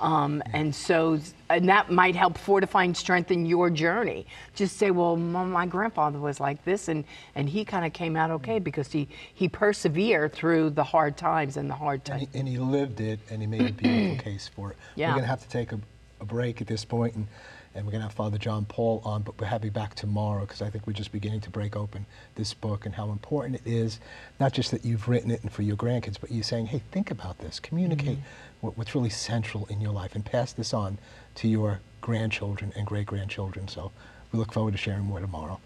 Um, 0.00 0.42
and 0.54 0.74
so, 0.74 1.20
and 1.50 1.68
that 1.68 1.90
might 1.90 2.16
help 2.16 2.38
fortify 2.38 2.84
and 2.84 2.96
strengthen 2.96 3.44
your 3.44 3.68
journey. 3.68 4.26
Just 4.54 4.78
say, 4.78 4.90
well, 4.90 5.16
my, 5.16 5.44
my 5.44 5.66
grandfather 5.66 6.18
was 6.18 6.40
like 6.40 6.64
this, 6.64 6.88
and, 6.88 7.04
and 7.34 7.48
he 7.48 7.64
kind 7.64 7.84
of 7.84 7.92
came 7.92 8.16
out 8.16 8.30
okay 8.30 8.58
because 8.58 8.90
he, 8.90 9.08
he 9.34 9.48
persevered 9.48 10.32
through 10.32 10.70
the 10.70 10.84
hard 10.84 11.16
times 11.16 11.56
and 11.56 11.68
the 11.68 11.74
hard 11.74 12.04
times. 12.04 12.26
he, 12.32 12.38
and 12.38 12.48
he 12.48 12.58
lived 12.58 13.00
it, 13.00 13.20
and 13.30 13.42
he 13.42 13.46
made 13.46 13.68
a 13.68 13.72
beautiful 13.72 14.16
case 14.24 14.48
for 14.48 14.70
it. 14.70 14.76
Yeah. 14.96 15.08
We're 15.08 15.14
going 15.16 15.24
to 15.24 15.30
have 15.30 15.42
to 15.42 15.48
take 15.48 15.72
a, 15.72 15.80
a 16.20 16.24
break 16.24 16.60
at 16.62 16.66
this 16.66 16.84
point, 16.84 17.14
and 17.14 17.26
and 17.74 17.86
we're 17.86 17.92
going 17.92 18.00
to 18.00 18.08
have 18.08 18.14
Father 18.14 18.36
John 18.36 18.64
Paul 18.64 19.00
on, 19.04 19.22
but 19.22 19.38
we'll 19.38 19.48
have 19.48 19.64
you 19.64 19.70
back 19.70 19.94
tomorrow 19.94 20.40
because 20.40 20.60
I 20.60 20.70
think 20.70 20.88
we're 20.88 20.92
just 20.92 21.12
beginning 21.12 21.40
to 21.42 21.50
break 21.50 21.76
open 21.76 22.04
this 22.34 22.52
book 22.52 22.84
and 22.84 22.92
how 22.92 23.12
important 23.12 23.60
it 23.64 23.70
is, 23.70 24.00
not 24.40 24.52
just 24.52 24.72
that 24.72 24.84
you've 24.84 25.08
written 25.08 25.30
it 25.30 25.42
and 25.42 25.52
for 25.52 25.62
your 25.62 25.76
grandkids, 25.76 26.16
but 26.20 26.32
you're 26.32 26.42
saying, 26.42 26.66
hey, 26.66 26.82
think 26.90 27.12
about 27.12 27.38
this, 27.38 27.60
communicate 27.60 28.18
what, 28.18 28.24
what's 28.60 28.94
really 28.94 29.10
central 29.10 29.66
in 29.66 29.80
your 29.80 29.92
life, 29.92 30.14
and 30.14 30.24
pass 30.24 30.52
this 30.52 30.74
on 30.74 30.98
to 31.36 31.48
your 31.48 31.80
grandchildren 32.00 32.72
and 32.76 32.86
great 32.86 33.06
grandchildren. 33.06 33.68
So 33.68 33.92
we 34.32 34.38
look 34.38 34.52
forward 34.52 34.72
to 34.72 34.78
sharing 34.78 35.04
more 35.04 35.20
tomorrow. 35.20 35.60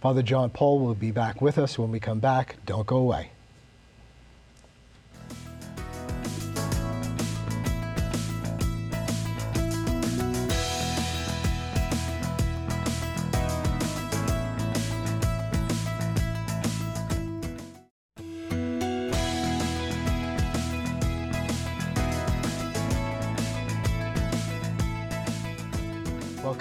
Father 0.00 0.22
John 0.22 0.50
Paul 0.50 0.80
will 0.80 0.94
be 0.94 1.10
back 1.10 1.40
with 1.40 1.58
us 1.58 1.78
when 1.78 1.90
we 1.90 2.00
come 2.00 2.20
back. 2.20 2.56
Don't 2.66 2.86
go 2.86 2.96
away. 2.96 3.30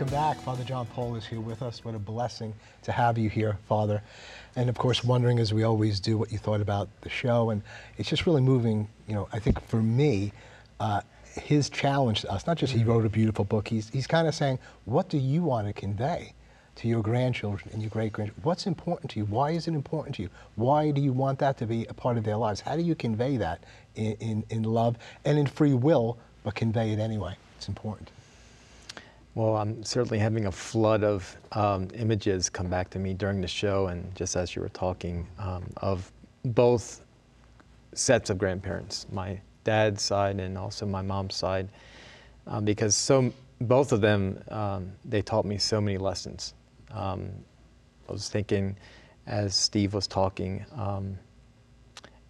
Welcome 0.06 0.36
back. 0.36 0.44
Father 0.44 0.64
John 0.64 0.86
Paul 0.86 1.16
is 1.16 1.26
here 1.26 1.42
with 1.42 1.64
us. 1.64 1.84
What 1.84 1.96
a 1.96 2.00
blessing 2.00 2.54
to 2.84 2.92
have 2.92 3.18
you 3.18 3.28
here, 3.28 3.58
Father. 3.68 4.04
And 4.56 4.70
of 4.70 4.78
course, 4.78 5.04
wondering 5.04 5.40
as 5.40 5.52
we 5.52 5.64
always 5.64 6.00
do 6.00 6.16
what 6.16 6.32
you 6.32 6.38
thought 6.38 6.62
about 6.62 6.90
the 7.02 7.10
show. 7.10 7.50
And 7.50 7.64
it's 7.98 8.08
just 8.08 8.28
really 8.28 8.42
moving, 8.42 8.88
you 9.08 9.16
know, 9.16 9.28
I 9.34 9.40
think 9.40 9.60
for 9.68 9.82
me, 9.82 10.32
uh, 10.80 11.02
his 11.42 11.72
challenge 11.72 12.22
to 12.22 12.32
us, 12.32 12.46
not 12.46 12.58
just 12.58 12.72
he 12.72 12.84
wrote 12.84 13.04
a 13.04 13.10
beautiful 13.10 13.46
book, 13.46 13.68
he's, 13.68 13.90
he's 13.90 14.06
kind 14.06 14.28
of 14.28 14.36
saying, 14.36 14.60
what 14.84 15.10
do 15.10 15.18
you 15.18 15.42
want 15.42 15.66
to 15.66 15.74
convey 15.74 16.34
to 16.76 16.88
your 16.88 17.02
grandchildren 17.02 17.68
and 17.74 17.82
your 17.82 17.90
great 17.90 18.14
grandchildren? 18.14 18.44
What's 18.44 18.68
important 18.68 19.10
to 19.12 19.20
you? 19.20 19.26
Why 19.26 19.52
is 19.52 19.68
it 19.68 19.74
important 19.74 20.18
to 20.18 20.22
you? 20.22 20.30
Why 20.54 20.92
do 20.92 21.02
you 21.02 21.14
want 21.14 21.40
that 21.40 21.58
to 21.58 21.66
be 21.66 21.88
a 21.88 21.96
part 21.96 22.18
of 22.20 22.24
their 22.24 22.38
lives? 22.38 22.62
How 22.62 22.76
do 22.76 22.84
you 22.84 22.94
convey 22.94 23.38
that 23.38 23.64
in, 23.96 24.14
in, 24.20 24.44
in 24.52 24.64
love 24.66 24.98
and 25.26 25.40
in 25.40 25.48
free 25.48 25.74
will, 25.74 26.20
but 26.44 26.54
convey 26.54 26.92
it 26.92 27.00
anyway? 27.00 27.36
It's 27.58 27.68
important. 27.68 28.12
Well, 29.36 29.58
I'm 29.58 29.84
certainly 29.84 30.18
having 30.18 30.46
a 30.46 30.52
flood 30.52 31.04
of 31.04 31.38
um, 31.52 31.90
images 31.94 32.50
come 32.50 32.70
back 32.70 32.90
to 32.92 33.00
me 33.00 33.14
during 33.14 33.42
the 33.42 33.50
show, 33.50 33.88
and 33.88 34.16
just 34.16 34.38
as 34.38 34.56
you 34.56 34.62
were 34.62 34.70
talking, 34.70 35.28
um, 35.38 35.66
of 35.78 36.10
both 36.46 37.04
sets 37.94 38.30
of 38.30 38.38
grandparents, 38.38 39.08
my 39.12 39.38
dad's 39.66 40.02
side 40.02 40.40
and 40.40 40.58
also 40.58 40.86
my 40.86 41.02
mom's 41.02 41.36
side, 41.36 41.68
um, 42.48 42.64
because 42.64 42.96
so 42.96 43.34
both 43.60 43.92
of 43.92 44.00
them 44.00 44.42
um, 44.52 44.90
they 45.04 45.22
taught 45.22 45.44
me 45.44 45.58
so 45.58 45.82
many 45.82 45.98
lessons. 45.98 46.54
Um, 46.92 47.30
I 48.08 48.14
was 48.14 48.30
thinking, 48.30 48.78
as 49.28 49.54
Steve 49.54 49.94
was 49.94 50.08
talking 50.08 50.66
um, 50.78 51.18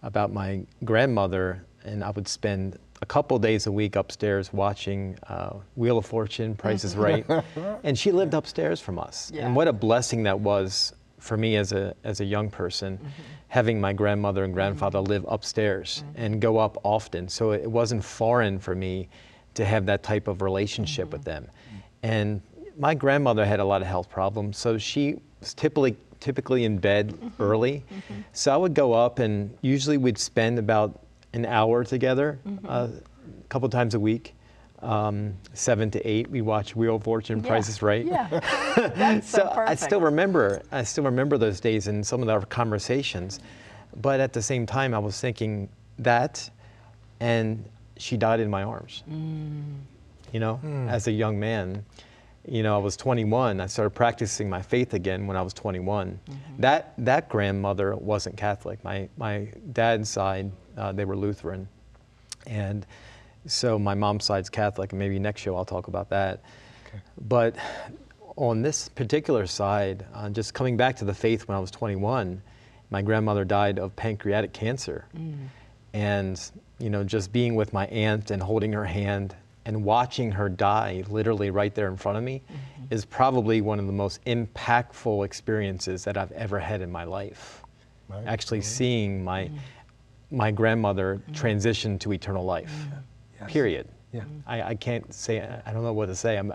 about 0.02 0.32
my 0.32 0.66
grandmother, 0.84 1.64
and 1.84 2.02
I 2.02 2.10
would 2.10 2.26
spend 2.26 2.80
a 3.02 3.06
couple 3.06 3.38
days 3.38 3.66
a 3.66 3.72
week 3.72 3.96
upstairs 3.96 4.52
watching 4.52 5.18
uh, 5.28 5.54
Wheel 5.74 5.98
of 5.98 6.06
Fortune, 6.06 6.54
Price 6.54 6.84
is 6.84 6.96
Right, 6.96 7.26
and 7.84 7.98
she 7.98 8.10
lived 8.12 8.34
upstairs 8.34 8.80
from 8.80 8.98
us. 8.98 9.30
Yeah. 9.34 9.46
And 9.46 9.56
what 9.56 9.68
a 9.68 9.72
blessing 9.72 10.22
that 10.24 10.40
was 10.40 10.94
for 11.18 11.36
me 11.36 11.56
as 11.56 11.72
a 11.72 11.94
as 12.04 12.20
a 12.20 12.24
young 12.24 12.50
person, 12.50 12.98
mm-hmm. 12.98 13.08
having 13.48 13.80
my 13.80 13.92
grandmother 13.92 14.44
and 14.44 14.54
grandfather 14.54 14.98
mm-hmm. 14.98 15.10
live 15.10 15.24
upstairs 15.28 16.04
mm-hmm. 16.06 16.22
and 16.22 16.40
go 16.40 16.58
up 16.58 16.78
often. 16.84 17.28
So 17.28 17.52
it 17.52 17.70
wasn't 17.70 18.04
foreign 18.04 18.58
for 18.58 18.74
me 18.74 19.08
to 19.54 19.64
have 19.64 19.86
that 19.86 20.02
type 20.02 20.28
of 20.28 20.42
relationship 20.42 21.12
with 21.12 21.24
them. 21.24 21.48
And 22.02 22.40
my 22.78 22.94
grandmother 22.94 23.44
had 23.44 23.58
a 23.58 23.64
lot 23.64 23.80
of 23.80 23.88
health 23.88 24.08
problems, 24.10 24.58
so 24.58 24.78
she 24.78 25.16
was 25.40 25.54
typically 25.54 25.96
typically 26.20 26.64
in 26.64 26.78
bed 26.78 27.14
early. 27.40 27.84
So 28.32 28.52
I 28.52 28.56
would 28.56 28.74
go 28.74 28.92
up 28.92 29.18
and 29.18 29.56
usually 29.60 29.98
we'd 29.98 30.18
spend 30.18 30.58
about 30.58 31.05
an 31.36 31.44
hour 31.46 31.84
together 31.84 32.38
uh, 32.66 32.88
a 32.88 33.48
couple 33.48 33.68
times 33.68 33.94
a 33.94 34.00
week. 34.00 34.34
Um, 34.82 35.34
seven 35.54 35.90
to 35.92 36.06
eight, 36.06 36.30
we 36.30 36.42
watch 36.42 36.76
Wheel 36.76 36.96
of 36.96 37.04
Fortune, 37.04 37.42
Price 37.42 37.68
is 37.68 37.80
Right. 37.82 38.04
Yeah. 38.04 38.28
That's 38.94 39.28
so, 39.28 39.38
So 39.38 39.64
I 39.66 39.74
still 39.74 40.00
remember, 40.00 40.62
I 40.72 40.82
still 40.82 41.04
remember 41.04 41.38
those 41.38 41.60
days 41.60 41.86
and 41.88 42.06
some 42.06 42.22
of 42.22 42.28
our 42.28 42.44
conversations. 42.44 43.40
But 44.00 44.20
at 44.20 44.32
the 44.32 44.42
same 44.42 44.66
time, 44.66 44.92
I 44.94 44.98
was 44.98 45.18
thinking 45.20 45.68
that, 45.98 46.50
and 47.20 47.64
she 47.96 48.16
died 48.16 48.40
in 48.40 48.50
my 48.50 48.62
arms. 48.62 49.02
You 50.32 50.40
know, 50.40 50.60
as 50.88 51.06
a 51.06 51.12
young 51.12 51.38
man, 51.40 51.84
you 52.46 52.62
know, 52.62 52.74
I 52.74 52.78
was 52.78 52.96
21. 52.96 53.60
I 53.60 53.66
started 53.66 53.90
practicing 53.90 54.48
my 54.50 54.60
faith 54.62 54.92
again 54.94 55.26
when 55.26 55.36
I 55.36 55.42
was 55.42 55.54
21. 55.54 56.18
That 56.58 56.92
that 56.98 57.28
grandmother 57.28 57.96
wasn't 57.96 58.36
Catholic. 58.36 58.82
My 58.84 59.08
my 59.16 59.48
dad's 59.72 60.10
side, 60.10 60.52
uh, 60.76 60.92
they 60.92 61.04
were 61.04 61.16
Lutheran, 61.16 61.68
and 62.46 62.86
so 63.46 63.78
my 63.78 63.94
mom's 63.94 64.24
side's 64.24 64.50
Catholic. 64.50 64.92
And 64.92 64.98
maybe 64.98 65.18
next 65.18 65.40
show 65.40 65.56
I'll 65.56 65.64
talk 65.64 65.88
about 65.88 66.10
that. 66.10 66.42
But 67.28 67.56
on 68.36 68.62
this 68.62 68.88
particular 68.88 69.46
side, 69.46 70.04
uh, 70.14 70.28
just 70.30 70.54
coming 70.54 70.76
back 70.76 70.96
to 70.96 71.04
the 71.04 71.14
faith 71.14 71.48
when 71.48 71.56
I 71.56 71.60
was 71.60 71.70
21, 71.70 72.42
my 72.90 73.02
grandmother 73.02 73.44
died 73.44 73.78
of 73.78 73.94
pancreatic 73.96 74.52
cancer. 74.52 75.06
And, 75.92 76.40
you 76.78 76.90
know, 76.90 77.04
just 77.04 77.32
being 77.32 77.54
with 77.54 77.72
my 77.72 77.86
aunt 77.86 78.30
and 78.30 78.42
holding 78.42 78.72
her 78.72 78.84
hand 78.84 79.34
and 79.64 79.82
watching 79.82 80.30
her 80.32 80.48
die 80.48 81.02
literally 81.08 81.50
right 81.50 81.74
there 81.74 81.88
in 81.88 81.96
front 81.96 82.18
of 82.18 82.24
me 82.24 82.42
is 82.90 83.04
probably 83.04 83.60
one 83.60 83.80
of 83.80 83.86
the 83.86 83.92
most 83.92 84.22
impactful 84.24 85.24
experiences 85.24 86.04
that 86.04 86.16
I've 86.16 86.32
ever 86.32 86.58
had 86.58 86.82
in 86.82 86.92
my 86.92 87.04
life. 87.04 87.62
Right. 88.08 88.24
Actually, 88.26 88.60
seeing 88.60 89.24
my, 89.24 89.50
my 90.30 90.50
grandmother 90.50 91.20
transitioned 91.32 92.00
to 92.00 92.12
eternal 92.12 92.44
life. 92.44 92.72
Yes. 93.40 93.52
Period. 93.52 93.88
Yeah. 94.12 94.24
I, 94.46 94.62
I 94.62 94.74
can't 94.74 95.12
say, 95.12 95.40
I 95.66 95.72
don't 95.72 95.82
know 95.82 95.92
what 95.92 96.06
to 96.06 96.14
say. 96.14 96.36
I'm, 96.36 96.52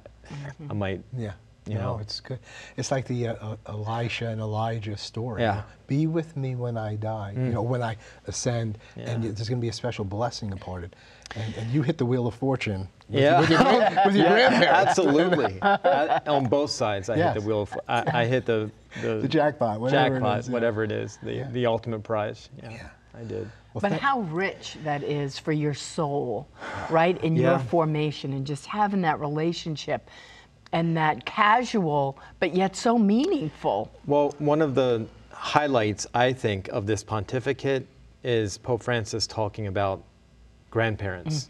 I 0.70 0.74
might, 0.74 1.02
Yeah. 1.18 1.34
You 1.68 1.76
no, 1.76 1.82
know? 1.82 2.00
it's 2.00 2.20
good. 2.20 2.40
It's 2.76 2.90
like 2.90 3.06
the 3.06 3.28
uh, 3.28 3.36
uh, 3.36 3.56
Elisha 3.68 4.28
and 4.30 4.42
Elijah 4.42 4.98
story. 4.98 5.44
Yeah. 5.44 5.52
Mm. 5.52 5.58
know, 5.58 5.64
Be 5.86 6.08
with 6.08 6.36
me 6.36 6.56
when 6.56 6.76
I 6.76 6.96
die. 6.96 7.34
You 7.36 7.44
know, 7.54 7.62
when 7.62 7.84
I 7.84 7.98
ascend, 8.26 8.80
and 8.98 9.24
there's 9.24 9.48
going 9.48 9.60
to 9.60 9.62
be 9.62 9.70
a 9.70 9.74
special 9.74 10.04
blessing 10.04 10.52
imparted. 10.52 10.96
And, 11.36 11.54
and 11.58 11.72
you 11.72 11.84
hit 11.84 12.00
the 12.00 12.06
wheel 12.06 12.26
of 12.26 12.34
fortune. 12.34 12.88
With, 13.10 13.22
Yeah. 13.22 13.40
With 13.42 13.50
your, 13.52 14.06
with 14.08 14.16
your 14.16 14.28
grandparents. 14.30 14.90
Absolutely. 14.90 15.60
I- 15.62 16.20
on 16.26 16.48
both 16.48 16.72
sides, 16.72 17.10
I 17.12 17.18
hit 17.18 17.36
the 17.36 17.42
wheel. 17.48 17.62
Of, 17.62 17.78
I, 17.88 18.22
I 18.22 18.26
hit 18.26 18.46
the 18.48 18.72
the, 19.04 19.20
The 19.20 19.28
jackpot, 19.28 19.80
whatever 19.80 20.16
it 20.16 20.20
jackpot, 20.20 20.40
is, 20.40 20.48
yeah. 20.48 20.54
whatever 20.54 20.84
it 20.84 20.92
is, 20.92 21.20
the 21.22 21.34
Yeah. 21.34 21.52
the 21.52 21.68
ultimate 21.68 22.02
prize. 22.02 22.50
Yeah, 22.62 22.72
Yeah. 22.72 22.90
I 23.14 23.24
did. 23.24 23.50
Well, 23.74 23.82
But 23.82 23.94
how 23.94 24.22
rich 24.22 24.78
that 24.84 25.04
is 25.04 25.40
for 25.40 25.52
your 25.52 25.74
soul, 25.74 26.48
right? 26.90 27.22
In 27.24 27.36
your 27.36 27.60
formation 27.60 28.34
and 28.34 28.46
just 28.46 28.66
having 28.66 29.02
that 29.02 29.20
relationship 29.20 30.10
and 30.74 30.96
that 30.98 31.26
casual, 31.26 32.18
but 32.40 32.56
yet 32.56 32.76
so 32.76 32.98
meaningful. 32.98 33.92
Well, 34.06 34.34
one 34.40 34.62
of 34.62 34.76
the 34.76 35.06
highlights 35.32 36.08
I 36.14 36.34
think 36.34 36.68
of 36.70 36.86
this 36.86 37.04
pontificate 37.04 37.86
is 38.24 38.58
Pope 38.58 38.84
Francis 38.84 39.26
talking 39.28 39.68
about 39.68 40.04
grandparents. 40.70 41.48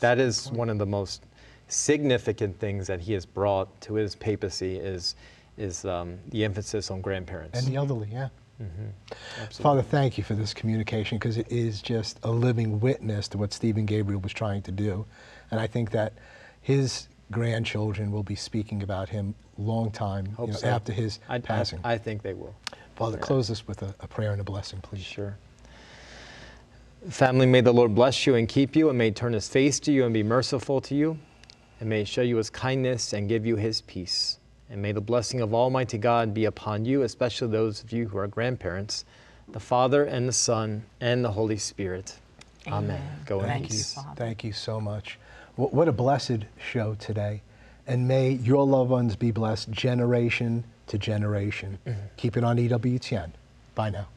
That 0.00 0.18
is 0.18 0.50
one 0.52 0.68
of 0.70 0.78
the 0.78 0.86
most 0.86 1.24
significant 1.68 2.58
things 2.58 2.86
that 2.86 3.00
he 3.00 3.12
has 3.12 3.26
brought 3.26 3.68
to 3.82 3.94
his 3.94 4.14
papacy 4.14 4.76
is 4.76 5.14
is 5.58 5.84
um, 5.84 6.18
the 6.28 6.44
emphasis 6.44 6.88
on 6.90 7.00
grandparents. 7.00 7.58
and 7.58 7.66
the 7.66 7.76
elderly, 7.76 8.08
yeah. 8.12 8.28
Mm-hmm. 8.60 8.86
Absolutely. 9.40 9.62
Father, 9.62 9.82
thank 9.82 10.18
you 10.18 10.24
for 10.24 10.34
this 10.34 10.52
communication 10.52 11.18
because 11.18 11.36
it 11.36 11.50
is 11.50 11.80
just 11.80 12.18
a 12.24 12.30
living 12.30 12.80
witness 12.80 13.28
to 13.28 13.38
what 13.38 13.52
Stephen 13.52 13.86
Gabriel 13.86 14.20
was 14.20 14.32
trying 14.32 14.62
to 14.62 14.72
do. 14.72 15.06
And 15.50 15.60
I 15.60 15.66
think 15.66 15.92
that 15.92 16.12
his 16.60 17.08
grandchildren 17.30 18.10
will 18.10 18.22
be 18.22 18.34
speaking 18.34 18.82
about 18.82 19.08
him 19.08 19.34
long 19.58 19.90
time 19.90 20.34
you 20.40 20.46
know, 20.48 20.52
so. 20.54 20.66
after 20.66 20.92
his 20.92 21.20
I, 21.28 21.36
I- 21.36 21.38
passing. 21.38 21.80
I 21.84 21.98
think 21.98 22.22
they 22.22 22.34
will. 22.34 22.54
Father, 22.96 23.16
close 23.16 23.48
us 23.48 23.64
with 23.68 23.82
a, 23.82 23.94
a 24.00 24.08
prayer 24.08 24.32
and 24.32 24.40
a 24.40 24.44
blessing, 24.44 24.80
please. 24.80 25.04
Sure. 25.04 25.36
Family, 27.08 27.46
may 27.46 27.60
the 27.60 27.72
Lord 27.72 27.94
bless 27.94 28.26
you 28.26 28.34
and 28.34 28.48
keep 28.48 28.74
you, 28.74 28.88
and 28.88 28.98
may 28.98 29.12
turn 29.12 29.34
his 29.34 29.48
face 29.48 29.78
to 29.80 29.92
you 29.92 30.04
and 30.04 30.12
be 30.12 30.24
merciful 30.24 30.80
to 30.80 30.96
you, 30.96 31.16
and 31.78 31.88
may 31.88 32.00
he 32.00 32.04
show 32.04 32.22
you 32.22 32.38
his 32.38 32.50
kindness 32.50 33.12
and 33.12 33.28
give 33.28 33.46
you 33.46 33.54
his 33.54 33.82
peace. 33.82 34.40
And 34.70 34.82
may 34.82 34.92
the 34.92 35.00
blessing 35.00 35.40
of 35.40 35.54
Almighty 35.54 35.98
God 35.98 36.34
be 36.34 36.44
upon 36.44 36.84
you, 36.84 37.02
especially 37.02 37.48
those 37.48 37.82
of 37.82 37.92
you 37.92 38.08
who 38.08 38.18
are 38.18 38.26
grandparents, 38.26 39.04
the 39.50 39.60
Father 39.60 40.04
and 40.04 40.28
the 40.28 40.32
Son 40.32 40.84
and 41.00 41.24
the 41.24 41.32
Holy 41.32 41.56
Spirit. 41.56 42.16
Amen. 42.66 43.00
Go 43.24 43.40
in 43.40 43.46
Thank 43.46 43.62
you, 43.64 43.68
peace. 43.68 43.94
Father. 43.94 44.08
Thank 44.16 44.44
you 44.44 44.52
so 44.52 44.78
much. 44.80 45.18
Wh- 45.56 45.72
What 45.72 45.88
a 45.88 45.92
blessed 45.92 46.40
show 46.60 46.94
today. 46.96 47.40
And 47.86 48.06
may 48.06 48.32
your 48.32 48.66
loved 48.66 48.90
ones 48.90 49.16
be 49.16 49.30
blessed 49.30 49.70
generation 49.70 50.64
to 50.88 50.98
generation. 50.98 51.78
Mm-hmm. 51.86 52.00
Keep 52.18 52.36
it 52.36 52.44
on 52.44 52.58
EWTN. 52.58 53.30
Bye 53.74 53.88
now. 53.90 54.08